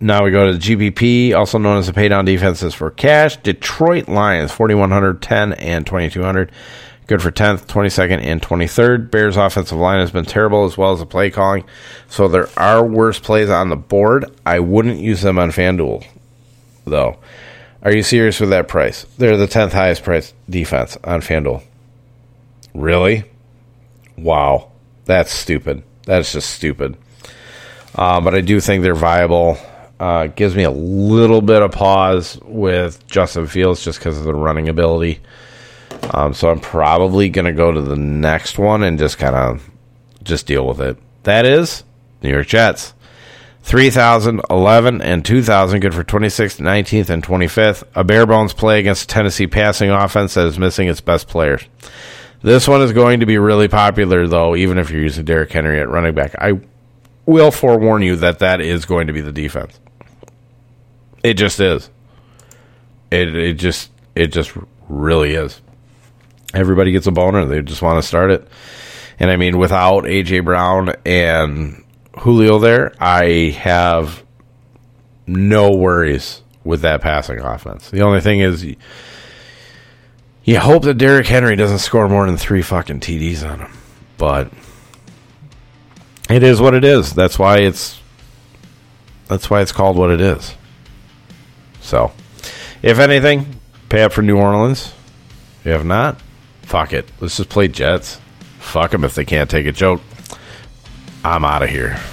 [0.00, 3.36] now we go to GPP, also known as the paydown defenses for cash.
[3.38, 6.50] Detroit Lions, 4,110 and 2,200.
[7.06, 9.10] Good for 10th, 22nd, and 23rd.
[9.10, 11.64] Bears offensive line has been terrible as well as the play calling.
[12.08, 14.24] So there are worse plays on the board.
[14.46, 16.04] I wouldn't use them on FanDuel,
[16.84, 17.18] though.
[17.84, 19.04] Are you serious with that price?
[19.18, 21.64] They're the 10th highest price defense on FanDuel.
[22.74, 23.24] Really?
[24.16, 24.70] Wow.
[25.04, 25.82] That's stupid.
[26.04, 26.96] That's just stupid.
[27.94, 29.58] Uh, but I do think they're viable.
[29.98, 34.34] Uh, gives me a little bit of pause with Justin Fields just because of the
[34.34, 35.20] running ability.
[36.10, 39.68] Um, so I'm probably going to go to the next one and just kind of
[40.22, 40.96] just deal with it.
[41.24, 41.84] That is
[42.22, 42.94] New York Jets.
[43.62, 47.84] 3,000, 11, and 2,000, good for 26th, 19th, and 25th.
[47.94, 51.62] A bare bones play against Tennessee passing offense that is missing its best players.
[52.42, 55.80] This one is going to be really popular, though, even if you're using Derrick Henry
[55.80, 56.34] at running back.
[56.40, 56.60] I
[57.24, 59.78] will forewarn you that that is going to be the defense.
[61.22, 61.88] It just is.
[63.12, 64.52] It it just it just
[64.88, 65.60] really is.
[66.52, 67.44] Everybody gets a boner.
[67.44, 68.48] They just want to start it.
[69.18, 71.81] And I mean, without AJ Brown and
[72.18, 74.22] Julio there, I have
[75.26, 77.90] no worries with that passing offense.
[77.90, 78.64] The only thing is,
[80.44, 83.72] you hope that Derrick Henry doesn't score more than three fucking TDs on him.
[84.18, 84.52] But
[86.28, 87.12] it is what it is.
[87.12, 88.00] That's why it's
[89.28, 90.54] that's why it's called what it is.
[91.80, 92.12] So,
[92.82, 94.92] if anything, pay up for New Orleans.
[95.64, 96.20] If not,
[96.62, 97.10] fuck it.
[97.20, 98.20] Let's just play Jets.
[98.58, 100.00] Fuck them if they can't take a joke.
[101.24, 102.11] I'm out of here.